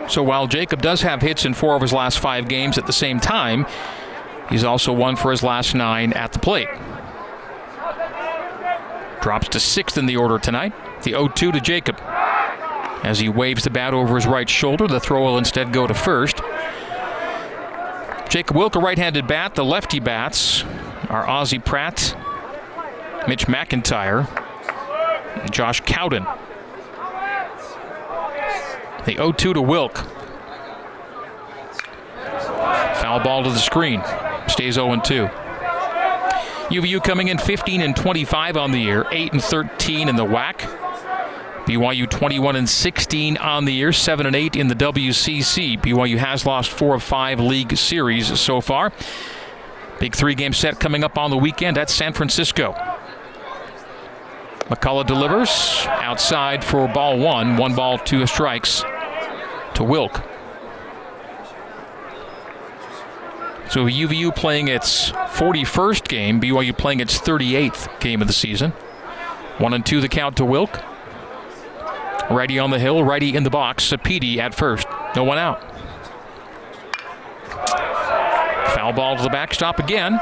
So 0.08 0.22
while 0.24 0.48
Jacob 0.48 0.82
does 0.82 1.02
have 1.02 1.22
hits 1.22 1.44
in 1.44 1.54
four 1.54 1.76
of 1.76 1.82
his 1.82 1.92
last 1.92 2.18
five 2.18 2.48
games 2.48 2.78
at 2.78 2.86
the 2.86 2.92
same 2.92 3.20
time, 3.20 3.66
he's 4.50 4.64
also 4.64 4.92
one 4.92 5.14
for 5.14 5.30
his 5.30 5.42
last 5.42 5.74
nine 5.74 6.12
at 6.12 6.32
the 6.32 6.40
plate 6.40 6.68
drops 9.20 9.48
to 9.48 9.60
sixth 9.60 9.98
in 9.98 10.06
the 10.06 10.16
order 10.16 10.38
tonight. 10.38 10.72
The 11.02 11.12
0 11.12 11.28
2 11.28 11.52
to 11.52 11.60
Jacob. 11.60 12.00
As 13.02 13.18
he 13.18 13.28
waves 13.28 13.64
the 13.64 13.70
bat 13.70 13.94
over 13.94 14.14
his 14.14 14.26
right 14.26 14.48
shoulder, 14.48 14.86
the 14.86 15.00
throw 15.00 15.24
will 15.24 15.38
instead 15.38 15.72
go 15.72 15.86
to 15.86 15.94
first. 15.94 16.40
Jacob 18.28 18.56
Wilk, 18.56 18.76
a 18.76 18.78
right 18.78 18.98
handed 18.98 19.26
bat. 19.26 19.54
The 19.54 19.64
lefty 19.64 19.98
bats 19.98 20.62
are 21.08 21.26
Ozzie 21.26 21.58
Pratt, 21.58 22.14
Mitch 23.26 23.46
McIntyre, 23.46 24.28
Josh 25.50 25.80
Cowden. 25.80 26.24
The 29.06 29.14
0 29.14 29.32
2 29.32 29.54
to 29.54 29.62
Wilk. 29.62 29.96
Foul 33.00 33.20
ball 33.24 33.42
to 33.42 33.50
the 33.50 33.58
screen. 33.58 34.02
Stays 34.46 34.74
0 34.74 35.00
2. 35.00 35.28
UVU 36.70 37.02
coming 37.02 37.28
in 37.28 37.38
15 37.38 37.80
and 37.80 37.96
25 37.96 38.56
on 38.56 38.70
the 38.70 38.78
year, 38.78 39.06
8 39.10 39.32
and 39.32 39.42
13 39.42 40.08
in 40.08 40.14
the 40.14 40.24
WAC. 40.24 40.89
BYU 41.70 42.10
21 42.10 42.56
and 42.56 42.68
16 42.68 43.36
on 43.36 43.64
the 43.64 43.72
year, 43.72 43.92
7 43.92 44.26
and 44.26 44.34
8 44.34 44.56
in 44.56 44.66
the 44.66 44.74
WCC. 44.74 45.80
BYU 45.80 46.16
has 46.16 46.44
lost 46.44 46.68
four 46.68 46.96
of 46.96 47.02
five 47.04 47.38
league 47.38 47.76
series 47.76 48.40
so 48.40 48.60
far. 48.60 48.92
Big 50.00 50.16
three 50.16 50.34
game 50.34 50.52
set 50.52 50.80
coming 50.80 51.04
up 51.04 51.16
on 51.16 51.30
the 51.30 51.36
weekend 51.36 51.78
at 51.78 51.88
San 51.88 52.12
Francisco. 52.12 52.72
McCullough 54.68 55.06
delivers 55.06 55.86
outside 55.86 56.64
for 56.64 56.88
ball 56.88 57.20
one. 57.20 57.56
One 57.56 57.76
ball, 57.76 57.98
two 57.98 58.26
strikes 58.26 58.82
to 59.74 59.84
Wilk. 59.84 60.24
So 63.68 63.84
UVU 63.84 64.34
playing 64.34 64.66
its 64.66 65.12
41st 65.12 66.08
game, 66.08 66.40
BYU 66.40 66.76
playing 66.76 66.98
its 66.98 67.20
38th 67.20 68.00
game 68.00 68.20
of 68.20 68.26
the 68.26 68.34
season. 68.34 68.72
One 69.58 69.72
and 69.72 69.86
two 69.86 70.00
the 70.00 70.08
count 70.08 70.36
to 70.38 70.44
Wilk. 70.44 70.80
Righty 72.30 72.60
on 72.60 72.70
the 72.70 72.78
hill, 72.78 73.02
righty 73.02 73.34
in 73.34 73.42
the 73.42 73.50
box. 73.50 73.90
Sapedi 73.90 74.38
at 74.38 74.54
first. 74.54 74.86
No 75.16 75.24
one 75.24 75.36
out. 75.36 75.60
Foul 78.74 78.92
ball 78.92 79.16
to 79.16 79.22
the 79.22 79.28
backstop 79.28 79.80
again. 79.80 80.14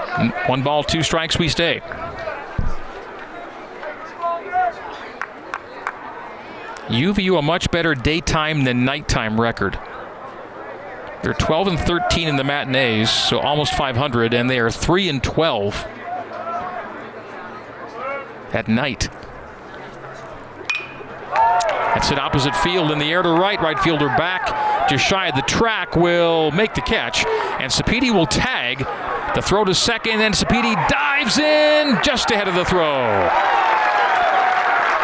One 0.47 0.63
ball, 0.63 0.83
two 0.83 1.03
strikes, 1.03 1.39
we 1.39 1.49
stay. 1.49 1.83
UVU 6.89 7.39
a 7.39 7.43
much 7.43 7.71
better 7.71 7.95
daytime 7.95 8.65
than 8.65 8.87
nighttime 8.87 9.39
record. 9.39 9.79
They're 11.23 11.35
12 11.35 11.69
and 11.69 11.79
13 11.79 12.29
in 12.29 12.37
the 12.37 12.45
matinees, 12.45 13.11
so 13.11 13.39
almost 13.39 13.75
500, 13.75 14.33
and 14.33 14.49
they 14.49 14.59
are 14.59 14.71
3 14.71 15.11
and 15.11 15.23
12 15.23 15.87
at 18.55 18.67
night. 18.67 19.11
That's 21.99 22.13
it 22.13 22.19
opposite 22.21 22.55
field 22.55 22.93
in 22.93 23.01
the 23.01 23.07
air 23.07 23.23
to 23.23 23.29
right. 23.29 23.61
Right 23.61 23.77
fielder 23.77 24.07
back, 24.07 24.89
just 24.89 25.05
shy 25.05 25.27
of 25.27 25.35
the 25.35 25.43
track, 25.43 25.97
will 25.97 26.53
make 26.53 26.73
the 26.75 26.81
catch, 26.81 27.27
and 27.27 27.73
Sapedi 27.73 28.15
will 28.15 28.25
tag. 28.25 28.87
The 29.35 29.43
throw 29.43 29.65
to 29.65 29.75
second, 29.75 30.21
and 30.21 30.33
Sapedi 30.33 30.77
dives 30.89 31.41
in 31.41 31.99
just 32.05 32.31
ahead 32.31 32.47
of 32.47 32.55
the 32.55 32.65
throw. 32.65 33.03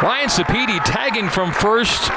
Ryan 0.06 0.28
Sapedi 0.28 0.78
tagging 0.84 1.28
from 1.28 1.50
first 1.50 2.12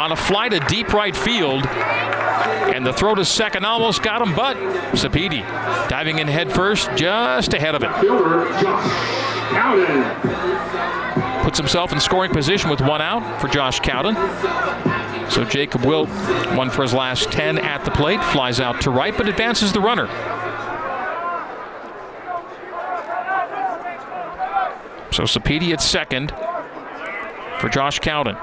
on 0.00 0.10
a 0.10 0.16
fly 0.16 0.48
to 0.48 0.58
deep 0.60 0.94
right 0.94 1.14
field. 1.14 1.66
And 1.66 2.86
the 2.86 2.94
throw 2.94 3.14
to 3.14 3.26
second 3.26 3.66
almost 3.66 4.02
got 4.02 4.22
him, 4.22 4.34
but 4.34 4.56
Sapedi 4.94 5.46
diving 5.90 6.18
in 6.18 6.28
head 6.28 6.50
first, 6.50 6.88
just 6.96 7.52
ahead 7.52 7.74
of 7.74 7.82
it. 7.82 7.90
Puts 11.54 11.60
himself 11.60 11.92
in 11.92 12.00
scoring 12.00 12.32
position 12.32 12.68
with 12.68 12.80
one 12.80 13.00
out 13.00 13.40
for 13.40 13.46
Josh 13.46 13.78
Cowden. 13.78 14.16
So 15.30 15.44
Jacob 15.44 15.84
Wilk, 15.84 16.08
one 16.56 16.68
for 16.68 16.82
his 16.82 16.92
last 16.92 17.30
10 17.30 17.58
at 17.58 17.84
the 17.84 17.92
plate, 17.92 18.20
flies 18.24 18.58
out 18.58 18.80
to 18.80 18.90
right, 18.90 19.16
but 19.16 19.28
advances 19.28 19.72
the 19.72 19.78
runner. 19.78 20.08
So 25.12 25.22
Sapedi 25.22 25.72
at 25.72 25.80
second 25.80 26.32
for 27.60 27.68
Josh 27.68 28.00
Cowden. 28.00 28.34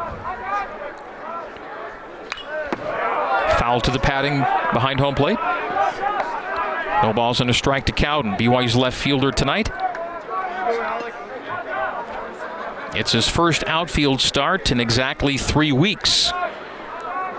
Foul 3.59 3.81
to 3.81 3.91
the 3.91 3.99
padding 3.99 4.39
behind 4.71 5.01
home 5.01 5.15
plate. 5.15 5.37
No 7.03 7.11
balls 7.13 7.41
and 7.41 7.49
a 7.49 7.53
strike 7.53 7.87
to 7.87 7.91
Cowden. 7.91 8.35
BYU's 8.35 8.77
left 8.77 8.97
fielder 8.97 9.31
tonight. 9.31 9.69
It's 12.93 13.13
his 13.13 13.27
first 13.27 13.63
outfield 13.67 14.19
start 14.19 14.71
in 14.71 14.79
exactly 14.79 15.37
three 15.37 15.71
weeks. 15.71 16.31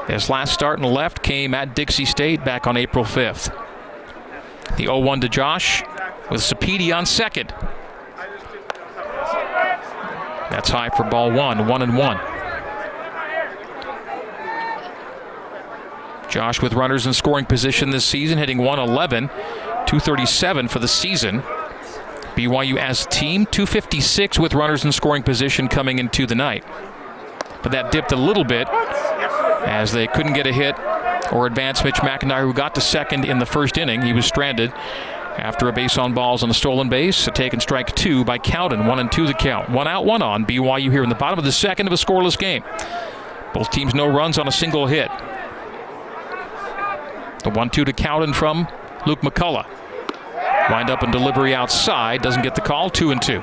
His 0.09 0.31
last 0.31 0.55
start 0.55 0.79
in 0.79 0.83
the 0.83 0.91
left 0.91 1.23
came 1.23 1.53
at 1.55 1.75
Dixie 1.75 2.07
State 2.07 2.45
back 2.45 2.67
on 2.67 2.77
April 2.77 3.05
5th. 3.05 3.55
The 4.77 4.85
0 4.85 4.99
1 5.01 5.21
to 5.21 5.29
Josh 5.29 5.83
with 6.31 6.41
Sapedi 6.41 6.97
on 6.97 7.05
second. 7.05 7.55
That's 10.51 10.71
high 10.71 10.91
for 10.91 11.05
ball 11.05 11.31
one, 11.31 11.67
one 11.67 11.83
and 11.83 11.97
one. 11.97 12.19
Josh 16.31 16.63
with 16.63 16.73
runners 16.73 17.07
in 17.07 17.13
scoring 17.13 17.45
position 17.45 17.91
this 17.91 18.07
season, 18.07 18.39
hitting 18.39 18.57
111, 18.57 19.29
237 19.29 20.69
for 20.69 20.79
the 20.79 20.89
season. 20.89 21.43
BYU 22.49 22.77
as 22.77 23.07
a 23.07 23.09
team, 23.09 23.47
256 23.47 24.39
with 24.39 24.55
runners 24.55 24.85
in 24.85 24.93
scoring 24.93 25.23
position 25.23 25.69
coming 25.69 25.99
into 25.99 26.27
the 26.27 26.35
night. 26.35 26.65
But 27.63 27.73
that 27.73 27.93
dipped 27.93 28.13
a 28.13 28.17
little 28.17 28.45
bit 28.45 28.69
as 28.69 29.93
they 29.93 30.07
couldn't 30.09 30.33
get 30.33 30.47
a 30.47 30.53
hit 30.53 30.75
or 31.33 31.47
advance 31.47 31.85
Mitch 31.85 31.97
McIntyre, 31.97 32.43
who 32.43 32.53
got 32.53 32.75
to 32.75 32.81
second 32.81 33.25
in 33.25 33.39
the 33.39 33.47
first 33.47 33.79
inning. 33.79 34.03
He 34.03 34.13
was 34.13 34.27
stranded 34.27 34.73
after 35.39 35.69
a 35.69 35.73
base 35.73 35.97
on 35.97 36.13
balls 36.13 36.43
on 36.43 36.49
the 36.49 36.55
stolen 36.55 36.89
base, 36.89 37.27
a 37.27 37.31
taken 37.31 37.61
strike 37.61 37.95
two 37.95 38.25
by 38.25 38.39
Cowden. 38.39 38.87
One 38.87 38.99
and 38.99 39.11
two 39.11 39.27
the 39.27 39.35
count. 39.35 39.71
One 39.71 39.87
out, 39.87 40.05
one 40.05 40.21
on. 40.21 40.45
BYU 40.45 40.91
here 40.91 41.03
in 41.03 41.09
the 41.09 41.15
bottom 41.15 41.39
of 41.39 41.45
the 41.45 41.53
second 41.53 41.87
of 41.87 41.93
a 41.93 41.97
scoreless 41.97 42.37
game. 42.37 42.65
Both 43.55 43.71
teams 43.71 43.95
no 43.95 44.07
runs 44.07 44.39
on 44.39 44.49
a 44.49 44.53
single 44.53 44.87
hit. 44.87 45.11
The 47.45 47.51
one 47.51 47.71
two 47.71 47.85
to 47.85 47.93
Cowden 47.93 48.35
from 48.35 48.69
Luke 49.07 49.21
McCullough. 49.21 49.67
Wind 50.71 50.91
up 50.91 51.03
and 51.03 51.13
delivery 51.13 51.55
outside. 51.55 52.23
Doesn't 52.23 52.43
get 52.43 52.55
the 52.55 52.61
call. 52.61 52.89
Two 52.91 53.11
and 53.11 53.21
two. 53.21 53.41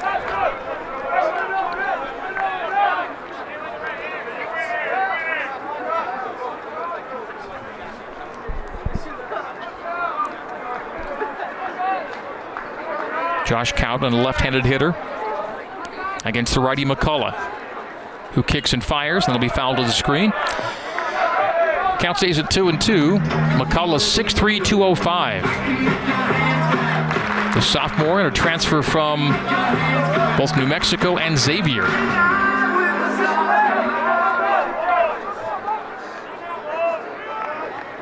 Josh 13.45 13.71
Cowden, 13.71 14.13
a 14.13 14.21
left-handed 14.21 14.63
hitter, 14.63 14.95
against 16.23 16.53
the 16.53 16.60
righty 16.60 16.86
McCullough, 16.86 17.34
who 18.34 18.43
kicks 18.43 18.73
and 18.73 18.84
fires, 18.84 19.25
and 19.25 19.34
they'll 19.34 19.41
be 19.41 19.49
fouled 19.49 19.77
to 19.77 19.84
the 19.84 19.89
screen. 19.89 20.32
Count 21.99 22.17
stays 22.17 22.38
at 22.38 22.51
two 22.51 22.69
and 22.69 22.79
two. 22.79 23.17
McCullough 23.58 23.99
6'3", 23.99 24.63
205. 24.63 26.18
The 27.59 27.65
sophomore 27.65 28.21
and 28.21 28.29
a 28.29 28.31
transfer 28.31 28.81
from 28.81 29.33
both 30.37 30.55
New 30.55 30.65
Mexico 30.65 31.17
and 31.17 31.37
Xavier. 31.37 31.83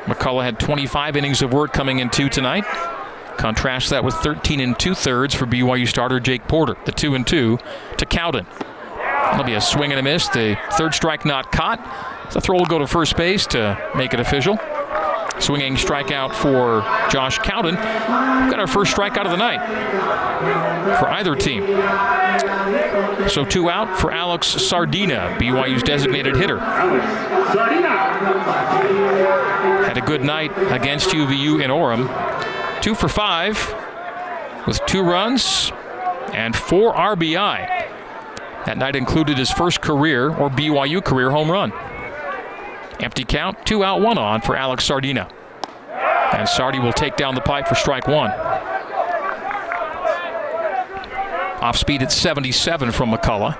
McCullough 0.04 0.44
had 0.44 0.60
25 0.60 1.16
innings 1.16 1.42
of 1.42 1.52
work 1.52 1.72
coming 1.72 1.98
in 1.98 2.08
two 2.08 2.28
tonight. 2.28 2.64
Contrast 3.36 3.90
that 3.90 4.04
with 4.04 4.14
13 4.14 4.60
and 4.60 4.78
two 4.78 4.94
thirds 4.94 5.34
for 5.34 5.44
BYU 5.44 5.88
starter 5.88 6.20
Jake 6.20 6.46
Porter, 6.46 6.76
the 6.84 6.92
two 6.92 7.16
and 7.16 7.26
two 7.26 7.58
to 7.96 8.06
Cowden. 8.06 8.46
That'll 8.96 9.42
be 9.42 9.54
a 9.54 9.60
swing 9.60 9.90
and 9.90 9.98
a 9.98 10.04
miss. 10.04 10.28
The 10.28 10.56
third 10.74 10.94
strike 10.94 11.24
not 11.24 11.50
caught. 11.50 11.80
The 12.32 12.40
throw 12.40 12.58
will 12.58 12.66
go 12.66 12.78
to 12.78 12.86
first 12.86 13.16
base 13.16 13.44
to 13.48 13.76
make 13.96 14.14
it 14.14 14.20
official. 14.20 14.56
Swinging 15.40 15.74
strikeout 15.74 16.34
for 16.34 16.82
Josh 17.10 17.38
Cowden. 17.38 17.74
Got 17.76 18.58
our 18.58 18.66
first 18.66 18.94
strikeout 18.94 19.24
of 19.24 19.30
the 19.30 19.36
night 19.36 19.60
for 20.98 21.08
either 21.08 21.34
team. 21.34 21.66
So 23.28 23.44
two 23.44 23.70
out 23.70 23.98
for 23.98 24.10
Alex 24.10 24.46
Sardina, 24.46 25.36
BYU's 25.38 25.82
designated 25.82 26.36
hitter. 26.36 26.58
Had 29.84 29.96
a 29.96 30.02
good 30.02 30.22
night 30.22 30.50
against 30.72 31.10
UVU 31.10 31.62
in 31.62 31.70
Orem. 31.70 32.08
Two 32.82 32.94
for 32.94 33.08
five 33.08 33.74
with 34.66 34.80
two 34.86 35.02
runs 35.02 35.72
and 36.32 36.54
four 36.54 36.94
RBI. 36.94 37.86
That 38.66 38.76
night 38.76 38.96
included 38.96 39.38
his 39.38 39.50
first 39.50 39.80
career 39.80 40.28
or 40.28 40.50
BYU 40.50 41.02
career 41.02 41.30
home 41.30 41.50
run. 41.50 41.72
Empty 43.00 43.24
count, 43.24 43.64
two 43.64 43.84
out, 43.84 44.00
one 44.00 44.18
on 44.18 44.40
for 44.40 44.56
Alex 44.56 44.84
Sardina. 44.84 45.28
And 46.32 46.48
Sardi 46.48 46.78
will 46.78 46.92
take 46.92 47.16
down 47.16 47.34
the 47.34 47.40
pipe 47.40 47.68
for 47.68 47.74
strike 47.74 48.08
one. 48.08 48.30
Off 51.60 51.76
speed 51.76 52.02
at 52.02 52.12
77 52.12 52.92
from 52.92 53.10
McCullough. 53.10 53.56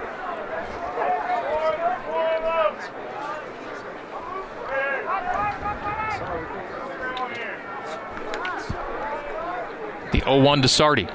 The 10.13 10.21
0 10.21 10.41
1 10.41 10.63
to 10.63 10.69
Sardi. 10.69 11.07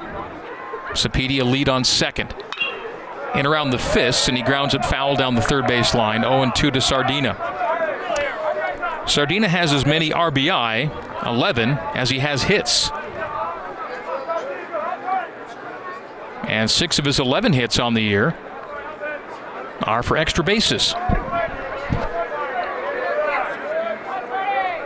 Sapedia 0.91 1.43
lead 1.49 1.69
on 1.69 1.83
second. 1.83 2.33
In 3.35 3.45
around 3.47 3.71
the 3.71 3.79
fists, 3.79 4.27
and 4.27 4.37
he 4.37 4.43
grounds 4.43 4.75
it 4.75 4.85
foul 4.85 5.15
down 5.15 5.35
the 5.35 5.41
third 5.41 5.67
base 5.67 5.95
line. 5.95 6.21
0 6.21 6.51
2 6.55 6.71
to 6.71 6.81
Sardina. 6.81 7.52
Sardina 9.07 9.47
has 9.47 9.73
as 9.73 9.85
many 9.85 10.09
RBI, 10.09 11.25
11, 11.25 11.69
as 11.93 12.09
he 12.09 12.19
has 12.19 12.43
hits. 12.43 12.89
And 16.47 16.69
six 16.69 16.99
of 16.99 17.05
his 17.05 17.19
11 17.19 17.53
hits 17.53 17.79
on 17.79 17.93
the 17.93 18.01
year 18.01 18.35
are 19.81 20.03
for 20.03 20.17
extra 20.17 20.43
bases. 20.43 20.95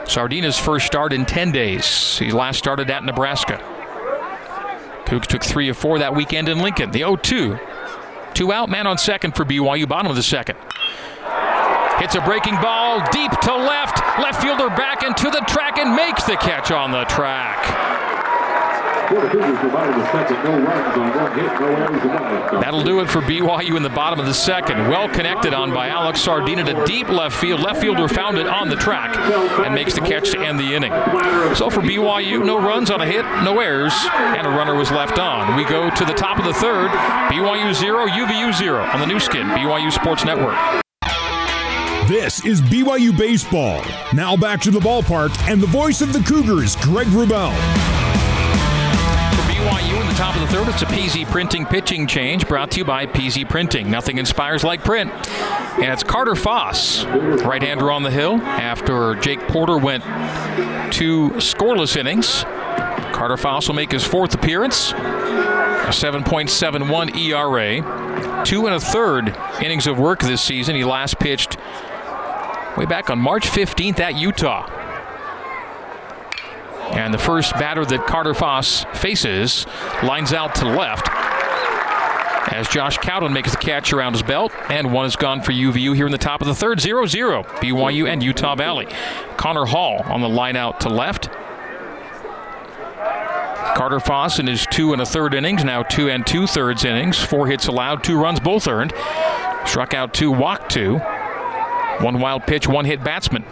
Sardina's 0.08 0.58
first 0.58 0.88
start 0.88 1.14
in 1.14 1.26
10 1.26 1.52
days. 1.52 2.18
He 2.18 2.32
last 2.32 2.58
started 2.58 2.90
at 2.90 3.04
Nebraska. 3.04 3.58
Cougs 5.06 5.28
took 5.28 5.44
three 5.44 5.70
of 5.70 5.78
four 5.78 6.00
that 6.00 6.16
weekend 6.16 6.50
in 6.50 6.60
Lincoln. 6.60 6.92
The 6.92 7.00
0 7.00 7.18
2. 7.18 7.60
Two 8.34 8.52
out, 8.52 8.70
man 8.70 8.88
on 8.88 8.98
second 8.98 9.36
for 9.36 9.46
BYU, 9.46 9.88
bottom 9.88 10.10
of 10.10 10.16
the 10.16 10.24
second. 10.24 10.58
Hits 12.00 12.16
a 12.16 12.22
breaking 12.22 12.56
ball 12.62 13.02
deep 13.12 13.32
to 13.42 13.56
left. 13.56 14.00
Left 14.20 14.42
fielder 14.42 14.70
back 14.70 15.04
into 15.04 15.30
the 15.30 15.44
track 15.48 15.78
and 15.78 15.96
makes 15.96 16.24
the 16.26 16.36
catch 16.38 16.72
on 16.72 16.92
the 16.92 17.04
track. 17.06 17.58
That'll 22.62 22.84
do 22.84 23.00
it 23.00 23.10
for 23.10 23.22
BYU 23.22 23.78
in 23.78 23.84
the 23.84 23.90
bottom 23.90 24.20
of 24.20 24.26
the 24.26 24.34
second. 24.34 24.90
Well 24.90 25.08
connected 25.08 25.54
on 25.54 25.74
by 25.74 25.88
Alex 25.88 26.22
Sardina 26.22 26.66
to 26.66 26.86
deep 26.86 27.08
left 27.08 27.36
field. 27.38 27.62
Left 27.62 27.80
fielder 27.80 28.08
found 28.08 28.38
it 28.38 28.48
on 28.48 28.68
the 28.68 28.76
track 28.76 29.16
and 29.66 29.74
makes 29.74 29.94
the 29.94 30.02
catch 30.02 30.32
to 30.32 30.40
end 30.40 30.60
the 30.60 30.76
inning. 30.76 30.92
So 31.56 31.70
for 31.70 31.82
BYU, 31.82 32.46
no 32.46 32.58
runs 32.60 32.92
on 32.92 33.00
a 33.00 33.06
hit, 33.06 33.24
no 33.44 33.60
errors, 33.60 33.94
and 34.14 34.46
a 34.46 34.50
runner 34.50 34.76
was 34.76 34.92
left 34.92 35.18
on. 35.20 35.56
We 35.56 35.64
go 35.64 35.90
to 35.90 36.06
the 36.06 36.14
top 36.14 36.38
of 36.38 36.46
the 36.46 36.54
third. 36.54 36.90
BYU 37.32 37.74
0, 37.74 38.08
UVU 38.08 38.54
0 38.54 38.84
on 38.84 39.00
the 39.00 39.08
Nu 39.08 39.20
Skin, 39.20 39.48
BYU 39.48 39.92
Sports 39.92 40.26
Network. 40.26 40.84
This 42.08 42.46
is 42.46 42.62
BYU 42.62 43.18
Baseball. 43.18 43.84
Now 44.14 44.38
back 44.38 44.62
to 44.62 44.72
the 44.72 44.80
ballpark 44.80 45.38
and 45.52 45.62
the 45.62 45.68
voice 45.68 46.00
of 46.00 46.14
the 46.14 46.22
Cougars, 46.22 46.78
Greg 46.78 47.08
Wrubell. 47.08 47.52
BYU 49.50 50.00
in 50.00 50.08
the 50.08 50.14
top 50.14 50.34
of 50.34 50.40
the 50.40 50.48
third. 50.48 50.70
It's 50.70 50.82
a 50.84 50.86
PZ 50.86 51.26
Printing 51.26 51.66
pitching 51.66 52.08
change 52.08 52.48
brought 52.48 52.72
to 52.72 52.78
you 52.78 52.86
by 52.86 53.08
PZ 53.08 53.50
Printing. 53.50 53.92
Nothing 53.92 54.20
inspires 54.20 54.64
like 54.64 54.86
print. 54.86 55.12
And 55.80 55.92
it's 55.92 56.02
Carter 56.02 56.36
Foss, 56.36 57.04
right-hander 57.04 57.92
on 57.92 58.04
the 58.04 58.12
hill 58.12 58.36
after 58.42 59.16
Jake 59.16 59.42
Porter 59.50 59.78
went 59.78 60.06
two 60.94 61.32
scoreless 61.32 61.98
innings. 61.98 62.44
Carter 63.14 63.36
Foss 63.36 63.68
will 63.68 63.76
make 63.76 63.92
his 63.92 64.06
fourth 64.06 64.34
appearance. 64.34 64.94
A 64.94 65.92
7.71 65.92 67.18
ERA. 67.18 68.46
Two 68.46 68.66
and 68.66 68.76
a 68.76 68.80
third 68.80 69.38
innings 69.62 69.88
of 69.88 70.00
work 70.00 70.22
this 70.22 70.42
season. 70.42 70.74
He 70.74 70.86
last 70.86 71.20
pitched 71.20 71.58
way 72.78 72.86
back 72.86 73.10
on 73.10 73.20
March 73.20 73.48
15th 73.48 74.00
at 74.00 74.16
Utah. 74.16 74.70
And 76.92 77.14
the 77.14 77.18
first 77.18 77.54
batter 77.54 77.84
that 77.86 78.06
Carter 78.06 78.34
Foss 78.34 78.86
faces 78.94 79.66
lines 80.04 80.32
out 80.32 80.56
to 80.56 80.66
left 80.66 81.10
as 82.54 82.68
Josh 82.70 82.98
Cowden 82.98 83.34
makes 83.34 83.52
the 83.52 83.58
catch 83.58 83.92
around 83.92 84.14
his 84.14 84.24
belt, 84.24 84.54
and 84.70 84.94
one 84.94 85.06
is 85.06 85.16
gone 85.16 85.42
for 85.42 85.52
UVU 85.52 85.96
here 85.96 86.06
in 86.06 86.12
the 86.12 86.18
top 86.18 86.42
of 86.42 86.48
the 86.48 86.56
third. 86.56 86.80
0 86.80 87.06
0, 87.06 87.44
BYU 87.44 88.08
and 88.10 88.24
Utah 88.24 88.56
Valley. 88.56 88.88
Connor 89.36 89.66
Hall 89.66 90.02
on 90.06 90.22
the 90.22 90.30
line 90.30 90.56
out 90.56 90.80
to 90.82 90.90
left. 90.90 91.30
Carter 93.76 94.00
Foss 94.00 94.40
in 94.40 94.48
his 94.48 94.66
two 94.72 94.94
and 94.94 95.02
a 95.02 95.06
third 95.06 95.34
innings, 95.34 95.64
now 95.64 95.84
two 95.84 96.10
and 96.10 96.26
two 96.26 96.48
thirds 96.48 96.86
innings. 96.86 97.20
Four 97.20 97.48
hits 97.48 97.68
allowed, 97.68 98.04
two 98.04 98.20
runs 98.20 98.40
both 98.40 98.68
earned. 98.68 98.94
Struck 99.66 99.94
out 99.94 100.14
two, 100.14 100.32
walked 100.32 100.72
two. 100.72 101.00
One 102.00 102.20
wild 102.20 102.44
pitch, 102.44 102.68
one 102.68 102.86
hit 102.86 103.04
batsman. 103.04 103.44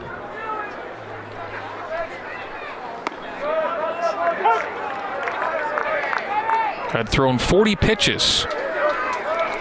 Had 6.92 7.10
thrown 7.10 7.40
40 7.40 7.76
pitches 7.76 8.46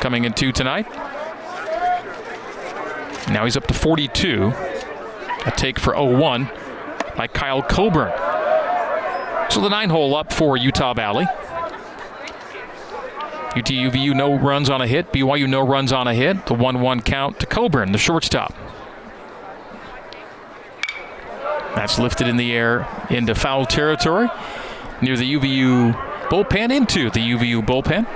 coming 0.00 0.24
into 0.24 0.52
tonight. 0.52 0.86
Now 3.28 3.44
he's 3.44 3.56
up 3.56 3.66
to 3.68 3.74
42. 3.74 4.52
A 5.46 5.50
take 5.50 5.78
for 5.78 5.94
0 5.94 6.18
1 6.18 6.50
by 7.16 7.26
Kyle 7.26 7.62
Coburn. 7.62 8.12
So 9.50 9.60
the 9.60 9.68
nine 9.70 9.88
hole 9.88 10.14
up 10.14 10.32
for 10.32 10.56
Utah 10.56 10.92
Valley. 10.94 11.26
UTUVU 13.54 14.14
no 14.14 14.36
runs 14.36 14.68
on 14.68 14.82
a 14.82 14.86
hit. 14.86 15.12
BYU 15.12 15.48
no 15.48 15.66
runs 15.66 15.92
on 15.92 16.06
a 16.06 16.14
hit. 16.14 16.46
The 16.46 16.54
1 16.54 16.80
1 16.80 17.02
count 17.02 17.40
to 17.40 17.46
Coburn, 17.46 17.92
the 17.92 17.98
shortstop. 17.98 18.54
That's 21.74 21.98
lifted 21.98 22.28
in 22.28 22.36
the 22.36 22.52
air 22.52 22.86
into 23.10 23.34
foul 23.34 23.66
territory 23.66 24.28
near 25.02 25.16
the 25.16 25.34
UVU 25.34 25.92
bullpen 26.28 26.72
into 26.72 27.10
the 27.10 27.20
UVU 27.20 27.64
bullpen. 27.64 28.06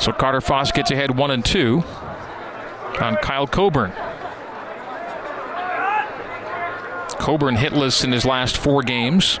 So 0.00 0.12
Carter 0.12 0.40
Foss 0.40 0.72
gets 0.72 0.90
ahead 0.90 1.16
one 1.16 1.30
and 1.30 1.44
two 1.44 1.82
on 3.00 3.16
Kyle 3.16 3.46
Coburn. 3.46 3.92
Coburn 7.18 7.56
hitless 7.56 8.04
in 8.04 8.12
his 8.12 8.24
last 8.24 8.56
four 8.56 8.82
games. 8.82 9.38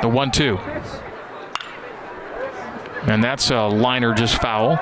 The 0.00 0.08
one 0.08 0.30
two. 0.30 0.58
And 3.06 3.22
that's 3.22 3.50
a 3.50 3.62
liner 3.62 4.14
just 4.14 4.40
foul 4.40 4.76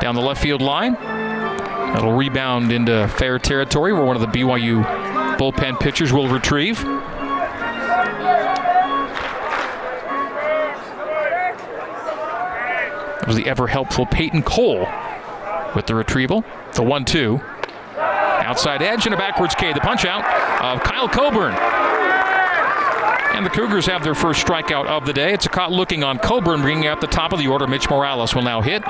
down 0.00 0.14
the 0.14 0.20
left 0.20 0.42
field 0.42 0.60
line. 0.60 0.96
That'll 1.92 2.12
rebound 2.12 2.70
into 2.70 3.08
fair 3.08 3.38
territory 3.38 3.92
where 3.92 4.04
one 4.04 4.14
of 4.14 4.22
the 4.22 4.28
BYU 4.28 4.84
bullpen 5.36 5.80
pitchers 5.80 6.12
will 6.12 6.28
retrieve. 6.28 6.80
It 13.20 13.26
was 13.26 13.36
the 13.36 13.46
ever 13.46 13.66
helpful 13.66 14.06
Peyton 14.06 14.42
Cole 14.42 14.86
with 15.74 15.86
the 15.86 15.94
retrieval. 15.94 16.44
The 16.74 16.82
1 16.82 17.04
2. 17.04 17.40
Outside 17.98 18.82
edge 18.82 19.06
and 19.06 19.14
a 19.14 19.18
backwards 19.18 19.54
K. 19.54 19.72
The 19.72 19.80
punch 19.80 20.04
out 20.04 20.24
of 20.62 20.82
Kyle 20.82 21.08
Coburn. 21.08 21.54
And 23.34 23.44
the 23.44 23.50
Cougars 23.50 23.86
have 23.86 24.04
their 24.04 24.14
first 24.14 24.44
strikeout 24.46 24.86
of 24.86 25.06
the 25.06 25.12
day. 25.12 25.32
It's 25.32 25.46
a 25.46 25.48
caught 25.48 25.72
looking 25.72 26.04
on 26.04 26.18
Coburn, 26.18 26.62
bringing 26.62 26.86
out 26.86 27.00
the 27.00 27.06
top 27.06 27.32
of 27.32 27.38
the 27.38 27.48
order. 27.48 27.66
Mitch 27.66 27.88
Morales 27.88 28.34
will 28.34 28.42
now 28.42 28.60
hit. 28.60 28.82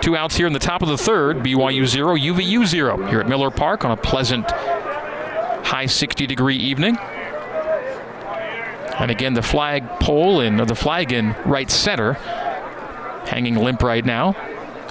Two 0.00 0.16
outs 0.16 0.36
here 0.36 0.46
in 0.46 0.52
the 0.52 0.58
top 0.58 0.82
of 0.82 0.88
the 0.88 0.98
third. 0.98 1.38
BYU 1.38 1.86
0, 1.86 2.14
UVU 2.14 2.66
0 2.66 3.06
here 3.08 3.20
at 3.20 3.28
Miller 3.28 3.50
Park 3.50 3.84
on 3.84 3.90
a 3.90 3.96
pleasant 3.96 4.50
high 4.50 5.86
60 5.86 6.26
degree 6.26 6.56
evening. 6.56 6.96
And 8.98 9.10
again, 9.10 9.34
the 9.34 9.42
flag 9.42 9.88
pole 10.00 10.40
in 10.40 10.56
the 10.56 10.74
flag 10.74 11.12
in 11.12 11.34
right 11.44 11.70
center, 11.70 12.14
hanging 13.26 13.54
limp 13.56 13.82
right 13.82 14.04
now. 14.04 14.34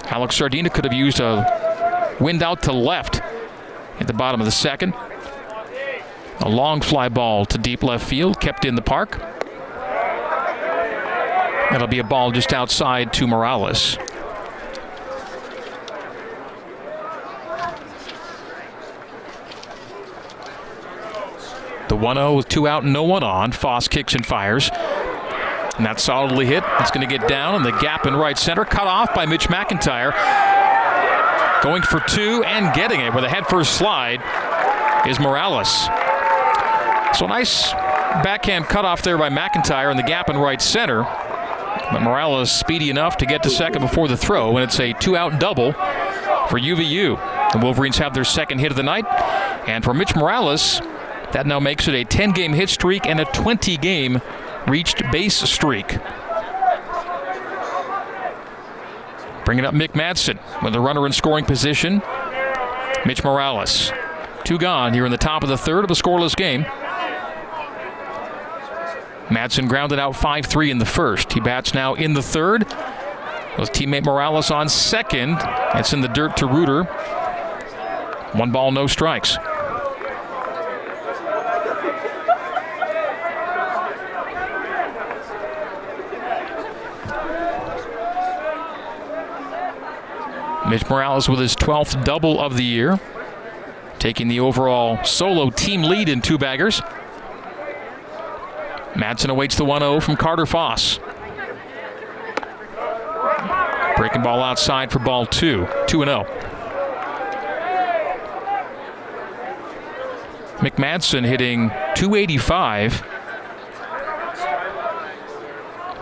Alex 0.04 0.36
Sardina 0.36 0.70
could 0.70 0.84
have 0.84 0.94
used 0.94 1.20
a 1.20 2.16
wind 2.20 2.42
out 2.42 2.62
to 2.62 2.72
left 2.72 3.20
at 4.00 4.06
the 4.06 4.14
bottom 4.14 4.40
of 4.40 4.46
the 4.46 4.52
second. 4.52 4.94
A 6.40 6.48
long 6.48 6.80
fly 6.80 7.08
ball 7.08 7.44
to 7.46 7.58
deep 7.58 7.82
left 7.82 8.08
field, 8.08 8.40
kept 8.40 8.64
in 8.64 8.76
the 8.76 8.82
park. 8.82 9.18
That'll 11.70 11.88
be 11.88 11.98
a 11.98 12.04
ball 12.04 12.30
just 12.30 12.52
outside 12.54 13.12
to 13.14 13.26
Morales. 13.26 13.98
The 21.88 21.96
1 21.96 22.16
0 22.16 22.34
with 22.34 22.48
two 22.48 22.68
out 22.68 22.84
and 22.84 22.92
no 22.92 23.02
one 23.02 23.22
on. 23.22 23.52
Foss 23.52 23.88
kicks 23.88 24.14
and 24.14 24.24
fires. 24.24 24.70
And 25.76 25.86
that's 25.86 26.02
solidly 26.02 26.46
hit. 26.46 26.64
It's 26.80 26.90
going 26.90 27.08
to 27.08 27.18
get 27.18 27.28
down 27.28 27.54
in 27.54 27.62
the 27.62 27.72
gap 27.78 28.06
in 28.06 28.14
right 28.14 28.36
center. 28.36 28.64
Cut 28.64 28.86
off 28.86 29.14
by 29.14 29.26
Mitch 29.26 29.48
McIntyre. 29.48 30.12
Going 31.62 31.82
for 31.82 32.00
two 32.00 32.42
and 32.44 32.74
getting 32.74 33.00
it 33.00 33.14
with 33.14 33.24
a 33.24 33.28
headfirst 33.28 33.74
slide 33.74 34.20
is 35.08 35.18
Morales. 35.20 35.86
So 37.16 37.26
nice 37.26 37.72
backhand 38.22 38.66
cut 38.66 38.84
off 38.84 39.02
there 39.02 39.18
by 39.18 39.28
McIntyre 39.28 39.90
in 39.90 39.96
the 39.96 40.02
gap 40.02 40.28
in 40.28 40.36
right 40.36 40.60
center. 40.60 41.02
But 41.92 42.00
Morales 42.02 42.50
speedy 42.50 42.90
enough 42.90 43.16
to 43.18 43.26
get 43.26 43.42
to 43.44 43.50
second 43.50 43.82
before 43.82 44.08
the 44.08 44.16
throw, 44.16 44.56
and 44.56 44.64
it's 44.64 44.78
a 44.78 44.92
two 44.94 45.16
out 45.16 45.40
double 45.40 45.72
for 45.72 46.58
UVU. 46.58 47.52
The 47.52 47.58
Wolverines 47.58 47.98
have 47.98 48.14
their 48.14 48.24
second 48.24 48.58
hit 48.58 48.70
of 48.70 48.76
the 48.76 48.82
night. 48.82 49.06
And 49.66 49.84
for 49.84 49.94
Mitch 49.94 50.14
Morales, 50.14 50.80
that 51.32 51.46
now 51.46 51.60
makes 51.60 51.88
it 51.88 51.94
a 51.94 52.04
10 52.04 52.32
game 52.32 52.52
hit 52.52 52.68
streak 52.68 53.06
and 53.06 53.20
a 53.20 53.24
20 53.26 53.76
game 53.76 54.20
reached 54.66 55.02
base 55.10 55.36
streak. 55.36 55.98
Bringing 59.44 59.64
up 59.64 59.74
Mick 59.74 59.92
Madsen 59.92 60.38
with 60.62 60.74
a 60.74 60.80
runner 60.80 61.06
in 61.06 61.12
scoring 61.12 61.44
position. 61.44 62.02
Mitch 63.06 63.24
Morales. 63.24 63.92
Two 64.44 64.58
gone 64.58 64.92
here 64.92 65.06
in 65.06 65.10
the 65.10 65.18
top 65.18 65.42
of 65.42 65.48
the 65.48 65.56
third 65.56 65.84
of 65.84 65.90
a 65.90 65.94
scoreless 65.94 66.36
game. 66.36 66.64
Madsen 69.28 69.68
grounded 69.68 69.98
out 69.98 70.16
5 70.16 70.46
3 70.46 70.70
in 70.70 70.78
the 70.78 70.86
first. 70.86 71.32
He 71.32 71.40
bats 71.40 71.74
now 71.74 71.94
in 71.94 72.14
the 72.14 72.22
third 72.22 72.66
with 73.58 73.72
teammate 73.72 74.04
Morales 74.04 74.50
on 74.50 74.68
second. 74.68 75.38
It's 75.74 75.92
in 75.92 76.00
the 76.00 76.08
dirt 76.08 76.36
to 76.38 76.46
Reuter. 76.46 76.84
One 78.34 78.52
ball, 78.52 78.72
no 78.72 78.86
strikes. 78.86 79.36
Mitch 90.68 90.88
Morales 90.90 91.30
with 91.30 91.40
his 91.40 91.56
12th 91.56 92.04
double 92.04 92.38
of 92.38 92.56
the 92.56 92.64
year, 92.64 93.00
taking 93.98 94.28
the 94.28 94.40
overall 94.40 95.02
solo 95.02 95.48
team 95.48 95.82
lead 95.82 96.10
in 96.10 96.20
two 96.20 96.36
baggers. 96.36 96.82
Madsen 98.92 99.30
awaits 99.30 99.56
the 99.56 99.64
1 99.64 99.80
0 99.80 100.00
from 100.00 100.16
Carter 100.16 100.44
Foss. 100.44 100.98
Breaking 103.96 104.22
ball 104.22 104.42
outside 104.42 104.92
for 104.92 104.98
ball 104.98 105.24
two, 105.24 105.66
2 105.86 106.04
0. 106.04 106.24
Mick 110.58 110.74
Madsen 110.74 111.24
hitting 111.24 111.70
285, 111.94 113.02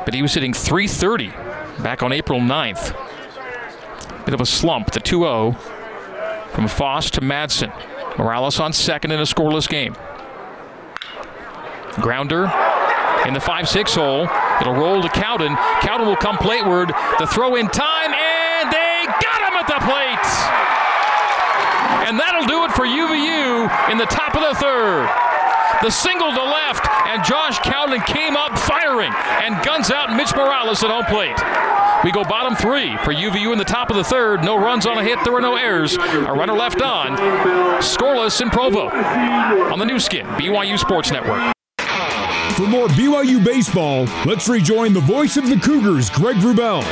but 0.05 0.14
he 0.14 0.23
was 0.23 0.35
hitting 0.35 0.53
330 0.53 1.29
back 1.83 2.03
on 2.03 2.11
April 2.11 2.41
9th. 2.41 3.06
Bit 4.27 4.35
of 4.35 4.41
a 4.41 4.47
slump, 4.47 4.91
the 4.91 4.99
2 4.99 5.20
0 5.20 5.53
from 6.53 6.66
Foss 6.66 7.11
to 7.12 7.20
Madsen. 7.20 7.72
Morales 8.18 8.59
on 8.59 8.72
second 8.72 9.12
in 9.12 9.20
a 9.20 9.22
scoreless 9.22 9.68
game. 9.68 9.95
Grounder 12.01 12.51
in 13.24 13.35
the 13.35 13.41
5 13.41 13.68
6 13.68 13.95
hole. 13.95 14.29
It'll 14.61 14.74
roll 14.74 15.01
to 15.01 15.09
Cowden. 15.11 15.55
Cowden 15.81 16.09
will 16.09 16.16
come 16.16 16.39
plateward. 16.39 16.93
The 17.20 17.27
throw 17.29 17.55
in 17.55 17.68
time, 17.68 18.11
and 18.11 18.72
they 18.72 19.07
got 19.07 19.47
him 19.47 19.55
at 19.55 19.66
the 19.70 19.79
plate! 19.87 20.27
And 22.09 22.18
that'll 22.18 22.47
do 22.47 22.64
it 22.64 22.72
for 22.72 22.85
UVU 22.85 23.91
in 23.93 23.99
the 23.99 24.07
top 24.07 24.35
of 24.35 24.43
the 24.43 24.55
third. 24.59 25.09
The 25.83 25.91
single 25.91 26.33
to 26.33 26.43
left, 26.43 26.89
and 27.07 27.22
Josh 27.22 27.61
Cowden 27.61 28.01
came 28.01 28.37
up 28.37 28.59
firing 28.59 29.12
and 29.14 29.64
guns 29.64 29.93
out 29.93 30.16
Mitch 30.16 30.35
Morales 30.35 30.83
at 30.83 30.91
home 30.91 31.05
plate. 31.05 31.86
We 32.05 32.13
go 32.13 32.25
bottom 32.25 32.55
three 32.55 32.97
for 32.99 33.13
UVU 33.13 33.53
in 33.53 33.59
the 33.59 33.65
top 33.65 33.91
of 33.91 33.97
the 33.97 34.05
third. 34.05 34.45
No 34.45 34.57
runs 34.57 34.87
on 34.87 34.99
a 34.99 35.03
hit. 35.03 35.19
There 35.25 35.33
were 35.33 35.41
no 35.41 35.57
errors. 35.57 35.97
A 35.97 36.33
runner 36.33 36.53
left 36.53 36.81
on. 36.83 37.17
Scoreless 37.81 38.41
in 38.41 38.51
Provo 38.51 38.89
on 38.89 39.79
the 39.79 39.85
Nu 39.85 39.99
Skin, 39.99 40.27
BYU 40.27 40.79
Sports 40.79 41.11
Network. 41.11 41.53
For 42.57 42.67
more 42.67 42.89
BYU 42.89 43.45
baseball, 43.45 44.05
let's 44.25 44.49
rejoin 44.49 44.93
the 44.93 45.01
voice 45.01 45.37
of 45.37 45.49
the 45.49 45.57
Cougars, 45.57 46.09
Greg 46.11 46.37
Wrubell. 46.37 46.83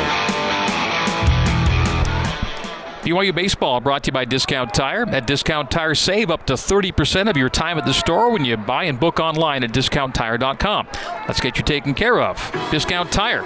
BYU 3.04 3.34
Baseball 3.34 3.80
brought 3.80 4.02
to 4.04 4.08
you 4.08 4.12
by 4.12 4.24
Discount 4.24 4.72
Tire. 4.72 5.06
At 5.06 5.26
Discount 5.26 5.70
Tire, 5.70 5.94
save 5.94 6.30
up 6.30 6.46
to 6.46 6.54
30% 6.54 7.28
of 7.28 7.36
your 7.36 7.50
time 7.50 7.76
at 7.76 7.84
the 7.84 7.92
store 7.92 8.32
when 8.32 8.46
you 8.46 8.56
buy 8.56 8.84
and 8.84 8.98
book 8.98 9.20
online 9.20 9.62
at 9.62 9.72
discounttire.com. 9.72 10.88
Let's 11.28 11.38
get 11.38 11.58
you 11.58 11.64
taken 11.64 11.92
care 11.92 12.22
of. 12.22 12.50
Discount 12.70 13.12
Tire. 13.12 13.44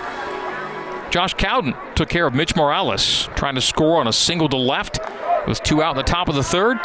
Josh 1.10 1.34
Cowden 1.34 1.74
took 1.94 2.08
care 2.08 2.26
of 2.26 2.34
Mitch 2.34 2.54
Morales, 2.54 3.28
trying 3.34 3.54
to 3.54 3.60
score 3.60 3.98
on 3.98 4.06
a 4.06 4.12
single 4.12 4.48
to 4.48 4.56
left 4.56 4.98
with 5.46 5.62
two 5.62 5.82
out 5.82 5.92
in 5.92 5.96
the 5.96 6.02
top 6.02 6.28
of 6.28 6.34
the 6.34 6.42
third. 6.42 6.78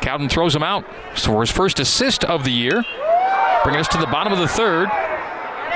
Cowden 0.00 0.28
throws 0.28 0.54
him 0.54 0.62
out 0.62 0.84
for 1.16 1.40
his 1.40 1.50
first 1.50 1.80
assist 1.80 2.24
of 2.24 2.44
the 2.44 2.52
year, 2.52 2.84
bringing 3.62 3.80
us 3.80 3.88
to 3.88 3.98
the 3.98 4.06
bottom 4.06 4.32
of 4.32 4.38
the 4.38 4.48
third. 4.48 4.88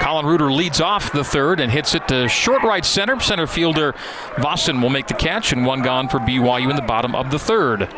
Colin 0.01 0.27
Reuter 0.27 0.53
leads 0.53 0.81
off 0.81 1.13
the 1.13 1.25
third 1.25 1.59
and 1.59 1.73
hits 1.73 1.95
it 1.95 2.07
to 2.09 2.29
short 2.29 2.63
right 2.63 2.85
center. 2.85 3.19
Center 3.19 3.47
fielder 3.47 3.93
Vossen 4.37 4.83
will 4.83 4.91
make 4.91 5.07
the 5.07 5.15
catch, 5.15 5.53
and 5.53 5.65
one 5.65 5.83
gone 5.83 6.09
for 6.09 6.19
BYU 6.19 6.71
in 6.71 6.77
the 6.77 6.83
bottom 6.83 7.15
of 7.15 7.31
the 7.31 7.39
third. 7.39 7.89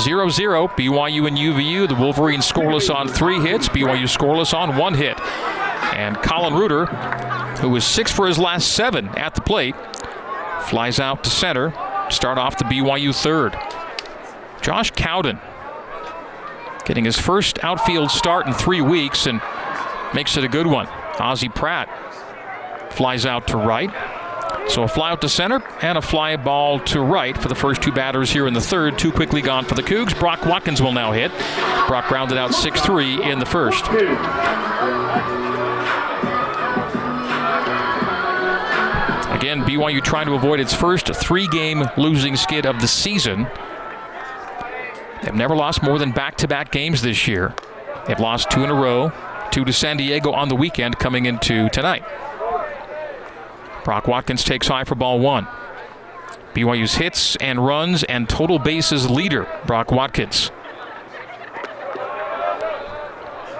0 0.00 0.28
0, 0.28 0.68
BYU 0.68 1.26
and 1.28 1.36
UVU. 1.36 1.88
The 1.88 1.94
Wolverines 1.94 2.50
scoreless 2.50 2.92
on 2.92 3.08
three 3.08 3.40
hits, 3.40 3.68
BYU 3.68 4.04
scoreless 4.04 4.54
on 4.54 4.76
one 4.76 4.94
hit. 4.94 5.18
And 5.92 6.16
Colin 6.22 6.54
Reuter, 6.54 6.86
who 7.60 7.68
was 7.70 7.84
six 7.84 8.10
for 8.10 8.26
his 8.26 8.38
last 8.38 8.72
seven 8.72 9.08
at 9.10 9.34
the 9.34 9.40
plate, 9.40 9.74
flies 10.68 10.98
out 10.98 11.24
to 11.24 11.30
center. 11.30 11.72
Start 12.10 12.38
off 12.38 12.58
the 12.58 12.64
BYU 12.64 13.14
third. 13.14 13.56
Josh 14.60 14.90
Cowden 14.92 15.38
getting 16.84 17.04
his 17.04 17.18
first 17.18 17.62
outfield 17.62 18.10
start 18.10 18.46
in 18.46 18.52
three 18.52 18.80
weeks 18.80 19.26
and 19.26 19.40
makes 20.14 20.36
it 20.36 20.44
a 20.44 20.48
good 20.48 20.66
one. 20.66 20.86
Ozzie 21.18 21.48
Pratt 21.48 21.88
flies 22.92 23.26
out 23.26 23.48
to 23.48 23.56
right. 23.56 23.90
So 24.68 24.82
a 24.82 24.88
fly 24.88 25.10
out 25.10 25.20
to 25.20 25.28
center 25.28 25.62
and 25.82 25.98
a 25.98 26.02
fly 26.02 26.36
ball 26.36 26.80
to 26.80 27.00
right 27.00 27.36
for 27.36 27.48
the 27.48 27.54
first 27.54 27.82
two 27.82 27.92
batters 27.92 28.30
here 28.30 28.46
in 28.46 28.54
the 28.54 28.60
third. 28.60 28.98
Too 28.98 29.12
quickly 29.12 29.42
gone 29.42 29.64
for 29.64 29.74
the 29.74 29.82
Cougs. 29.82 30.18
Brock 30.18 30.46
Watkins 30.46 30.80
will 30.80 30.92
now 30.92 31.12
hit. 31.12 31.30
Brock 31.86 32.10
rounded 32.10 32.38
out 32.38 32.54
6 32.54 32.80
3 32.80 33.22
in 33.30 33.38
the 33.38 33.46
first. 33.46 33.84
Again, 39.44 39.64
BYU 39.64 40.02
trying 40.02 40.24
to 40.24 40.32
avoid 40.32 40.58
its 40.58 40.72
first 40.72 41.14
three 41.14 41.46
game 41.46 41.84
losing 41.98 42.34
skid 42.34 42.64
of 42.64 42.80
the 42.80 42.88
season. 42.88 43.46
They've 45.22 45.34
never 45.34 45.54
lost 45.54 45.82
more 45.82 45.98
than 45.98 46.12
back 46.12 46.38
to 46.38 46.48
back 46.48 46.72
games 46.72 47.02
this 47.02 47.28
year. 47.28 47.54
They've 48.06 48.18
lost 48.18 48.50
two 48.50 48.64
in 48.64 48.70
a 48.70 48.74
row, 48.74 49.12
two 49.50 49.66
to 49.66 49.72
San 49.74 49.98
Diego 49.98 50.32
on 50.32 50.48
the 50.48 50.54
weekend 50.56 50.98
coming 50.98 51.26
into 51.26 51.68
tonight. 51.68 52.04
Brock 53.84 54.08
Watkins 54.08 54.44
takes 54.44 54.68
high 54.68 54.84
for 54.84 54.94
ball 54.94 55.20
one. 55.20 55.46
BYU's 56.54 56.94
hits 56.94 57.36
and 57.36 57.66
runs 57.66 58.02
and 58.02 58.26
total 58.26 58.58
bases 58.58 59.10
leader, 59.10 59.46
Brock 59.66 59.92
Watkins. 59.92 60.50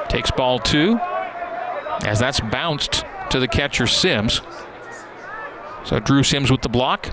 Takes 0.09 0.31
ball 0.31 0.61
two, 0.61 0.99
as 2.07 2.21
that's 2.21 2.41
bounced 2.41 3.05
to 3.29 3.39
the 3.39 3.49
catcher 3.49 3.87
Sims. 3.87 4.41
So 5.85 5.99
Drew 6.01 6.23
Sims 6.23 6.51
with 6.51 6.63
the 6.63 6.69
block. 6.69 7.09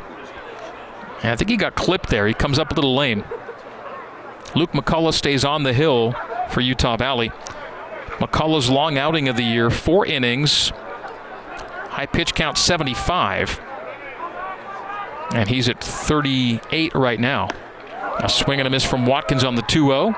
And 1.22 1.32
I 1.32 1.36
think 1.36 1.50
he 1.50 1.58
got 1.58 1.76
clipped 1.76 2.10
there. 2.10 2.28
He 2.28 2.34
comes 2.34 2.58
up 2.58 2.72
a 2.72 2.74
little 2.74 2.96
lame. 2.96 3.24
Luke 4.56 4.72
McCullough 4.72 5.14
stays 5.14 5.46
on 5.46 5.64
the 5.64 5.74
hill 5.74 6.16
for 6.50 6.62
Utah 6.62 6.98
Valley. 6.98 7.30
McCullough's 8.20 8.70
long 8.70 8.98
outing 8.98 9.30
of 9.30 9.36
the 9.36 9.44
year, 9.44 9.70
four 9.70 10.06
innings, 10.06 10.72
high 11.90 12.06
pitch 12.06 12.34
count 12.34 12.58
75. 12.58 13.60
And 15.34 15.48
he's 15.48 15.70
at 15.70 15.82
38 15.82 16.94
right 16.94 17.20
now. 17.20 17.48
A 18.20 18.28
swing 18.28 18.60
and 18.60 18.68
a 18.68 18.70
miss 18.70 18.84
from 18.84 19.06
Watkins 19.06 19.44
on 19.44 19.56
the 19.56 19.62
2 19.64 19.88
0. 19.88 20.16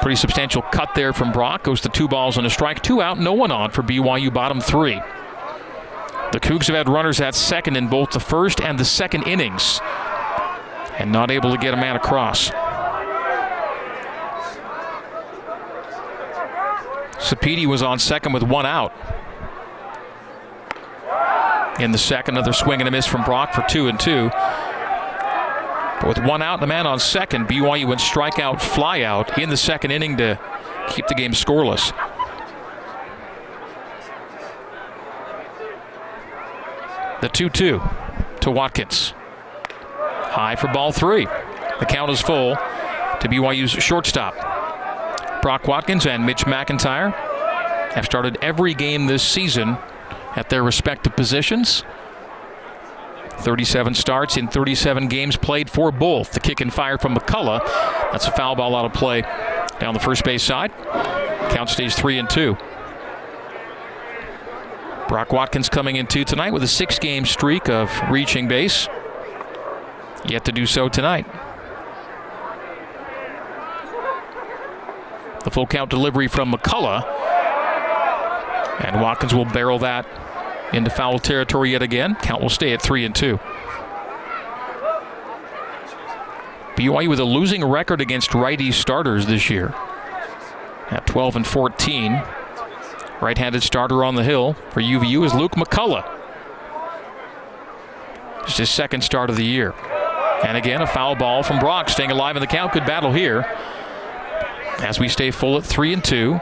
Pretty 0.00 0.16
substantial 0.16 0.62
cut 0.62 0.90
there 0.94 1.12
from 1.12 1.32
Brock. 1.32 1.64
Goes 1.64 1.80
to 1.82 1.88
two 1.88 2.08
balls 2.08 2.36
and 2.36 2.46
a 2.46 2.50
strike. 2.50 2.82
Two 2.82 3.00
out, 3.00 3.18
no 3.18 3.32
one 3.32 3.50
on 3.50 3.70
for 3.70 3.82
BYU 3.82 4.32
bottom 4.32 4.60
three. 4.60 5.00
The 6.34 6.40
Cougs 6.40 6.66
have 6.66 6.74
had 6.74 6.88
runners 6.88 7.20
at 7.20 7.36
second 7.36 7.76
in 7.76 7.86
both 7.86 8.10
the 8.10 8.18
first 8.18 8.60
and 8.60 8.76
the 8.76 8.84
second 8.84 9.28
innings 9.28 9.78
and 10.98 11.12
not 11.12 11.30
able 11.30 11.52
to 11.52 11.56
get 11.56 11.74
a 11.74 11.76
man 11.76 11.94
across. 11.94 12.50
Sapedi 17.20 17.66
was 17.66 17.84
on 17.84 18.00
second 18.00 18.32
with 18.32 18.42
one 18.42 18.66
out. 18.66 18.92
In 21.78 21.92
the 21.92 21.98
second, 21.98 22.36
another 22.36 22.52
swing 22.52 22.80
and 22.80 22.88
a 22.88 22.90
miss 22.90 23.06
from 23.06 23.22
Brock 23.22 23.54
for 23.54 23.62
two 23.68 23.86
and 23.86 24.00
two. 24.00 24.28
But 26.00 26.08
with 26.08 26.18
one 26.18 26.42
out 26.42 26.54
and 26.54 26.64
a 26.64 26.66
man 26.66 26.88
on 26.88 26.98
second, 26.98 27.46
BYU 27.46 27.86
went 27.86 28.00
strikeout, 28.00 28.56
flyout 28.56 29.38
in 29.38 29.50
the 29.50 29.56
second 29.56 29.92
inning 29.92 30.16
to 30.16 30.40
keep 30.88 31.06
the 31.06 31.14
game 31.14 31.30
scoreless. 31.30 31.92
The 37.24 37.30
2 37.30 37.48
2 37.48 37.80
to 38.40 38.50
Watkins. 38.50 39.14
High 39.16 40.56
for 40.56 40.68
ball 40.68 40.92
three. 40.92 41.24
The 41.24 41.86
count 41.88 42.10
is 42.10 42.20
full 42.20 42.54
to 42.54 43.28
BYU's 43.30 43.70
shortstop. 43.70 44.34
Brock 45.40 45.66
Watkins 45.66 46.04
and 46.04 46.26
Mitch 46.26 46.44
McIntyre 46.44 47.14
have 47.94 48.04
started 48.04 48.36
every 48.42 48.74
game 48.74 49.06
this 49.06 49.22
season 49.22 49.78
at 50.36 50.50
their 50.50 50.62
respective 50.62 51.16
positions. 51.16 51.82
37 53.38 53.94
starts 53.94 54.36
in 54.36 54.46
37 54.46 55.08
games 55.08 55.38
played 55.38 55.70
for 55.70 55.90
both. 55.90 56.32
The 56.32 56.40
kick 56.40 56.60
and 56.60 56.74
fire 56.74 56.98
from 56.98 57.14
McCullough. 57.16 57.64
That's 58.12 58.26
a 58.26 58.32
foul 58.32 58.54
ball 58.54 58.76
out 58.76 58.84
of 58.84 58.92
play 58.92 59.22
down 59.78 59.94
the 59.94 60.00
first 60.00 60.24
base 60.24 60.42
side. 60.42 60.72
Count 61.52 61.70
stays 61.70 61.94
three 61.94 62.18
and 62.18 62.28
two. 62.28 62.58
Brock 65.08 65.32
Watkins 65.32 65.68
coming 65.68 65.96
in 65.96 66.00
into 66.00 66.24
tonight 66.24 66.52
with 66.52 66.62
a 66.62 66.68
six 66.68 66.98
game 66.98 67.24
streak 67.26 67.68
of 67.68 67.90
reaching 68.10 68.48
base. 68.48 68.88
Yet 70.26 70.44
to 70.46 70.52
do 70.52 70.66
so 70.66 70.88
tonight. 70.88 71.26
The 75.44 75.50
full 75.50 75.66
count 75.66 75.90
delivery 75.90 76.28
from 76.28 76.52
McCullough. 76.52 77.04
And 78.80 79.00
Watkins 79.00 79.34
will 79.34 79.44
barrel 79.44 79.78
that 79.80 80.06
into 80.72 80.90
foul 80.90 81.18
territory 81.18 81.72
yet 81.72 81.82
again. 81.82 82.16
Count 82.16 82.42
will 82.42 82.48
stay 82.48 82.72
at 82.72 82.82
three 82.82 83.04
and 83.04 83.14
two. 83.14 83.38
BYU 86.76 87.08
with 87.08 87.20
a 87.20 87.24
losing 87.24 87.64
record 87.64 88.00
against 88.00 88.34
righty 88.34 88.72
starters 88.72 89.26
this 89.26 89.48
year 89.48 89.74
at 90.90 91.06
12 91.06 91.36
and 91.36 91.46
14. 91.46 92.22
Right-handed 93.20 93.62
starter 93.62 94.04
on 94.04 94.14
the 94.16 94.24
hill 94.24 94.54
for 94.70 94.80
UVU 94.80 95.24
is 95.24 95.34
Luke 95.34 95.52
McCullough. 95.52 96.10
It's 98.42 98.58
his 98.58 98.70
second 98.70 99.02
start 99.02 99.30
of 99.30 99.36
the 99.36 99.44
year. 99.44 99.72
And 100.44 100.56
again, 100.56 100.82
a 100.82 100.86
foul 100.86 101.14
ball 101.14 101.42
from 101.42 101.58
Brock, 101.58 101.88
staying 101.88 102.10
alive 102.10 102.36
in 102.36 102.40
the 102.40 102.46
count. 102.46 102.72
Good 102.72 102.84
battle 102.84 103.12
here. 103.12 103.42
As 104.80 105.00
we 105.00 105.08
stay 105.08 105.30
full 105.30 105.56
at 105.56 105.64
three 105.64 105.92
and 105.94 106.04
two. 106.04 106.40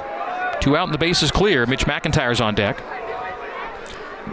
Two 0.61 0.77
out 0.77 0.85
and 0.85 0.95
the 0.95 0.99
base 0.99 1.23
is 1.23 1.31
clear. 1.31 1.67
Mitch 1.67 1.87
McIntyre's 1.87 2.41
on 2.41 2.55
deck. 2.55 2.83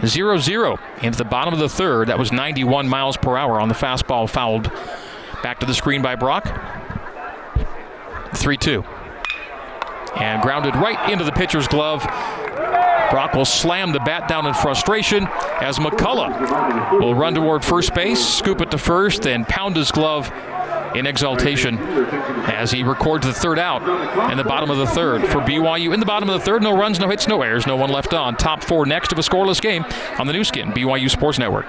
0 0.04 0.38
0 0.38 0.78
into 1.02 1.18
the 1.18 1.24
bottom 1.24 1.52
of 1.52 1.60
the 1.60 1.68
third. 1.68 2.08
That 2.08 2.18
was 2.18 2.32
91 2.32 2.88
miles 2.88 3.16
per 3.16 3.36
hour 3.36 3.60
on 3.60 3.68
the 3.68 3.74
fastball 3.74 4.28
fouled 4.28 4.70
back 5.42 5.60
to 5.60 5.66
the 5.66 5.74
screen 5.74 6.02
by 6.02 6.16
Brock. 6.16 6.44
3 8.34 8.56
2. 8.56 8.84
And 10.16 10.42
grounded 10.42 10.74
right 10.76 11.10
into 11.10 11.24
the 11.24 11.32
pitcher's 11.32 11.68
glove. 11.68 12.02
Brock 13.10 13.34
will 13.34 13.44
slam 13.44 13.92
the 13.92 14.00
bat 14.00 14.28
down 14.28 14.46
in 14.46 14.54
frustration 14.54 15.26
as 15.60 15.78
McCullough 15.78 17.00
will 17.00 17.14
run 17.14 17.34
toward 17.34 17.64
first 17.64 17.92
base, 17.92 18.24
scoop 18.24 18.60
it 18.60 18.70
to 18.70 18.78
first, 18.78 19.26
and 19.26 19.46
pound 19.46 19.76
his 19.76 19.90
glove 19.90 20.30
in 20.94 21.06
exaltation 21.06 21.78
as 21.78 22.70
he 22.70 22.82
records 22.82 23.26
the 23.26 23.32
third 23.32 23.58
out 23.58 23.82
in 24.30 24.36
the 24.36 24.44
bottom 24.44 24.70
of 24.70 24.78
the 24.78 24.86
third. 24.86 25.22
For 25.22 25.40
BYU 25.40 25.92
in 25.92 26.00
the 26.00 26.06
bottom 26.06 26.28
of 26.28 26.38
the 26.38 26.44
third, 26.44 26.62
no 26.62 26.76
runs, 26.76 26.98
no 26.98 27.08
hits, 27.08 27.28
no 27.28 27.42
errors, 27.42 27.66
no 27.66 27.76
one 27.76 27.90
left 27.90 28.14
on. 28.14 28.36
Top 28.36 28.62
four 28.62 28.86
next 28.86 29.12
of 29.12 29.18
a 29.18 29.22
scoreless 29.22 29.60
game 29.60 29.84
on 30.18 30.26
the 30.26 30.32
Nu 30.32 30.44
Skin, 30.44 30.72
BYU 30.72 31.10
Sports 31.10 31.38
Network. 31.38 31.66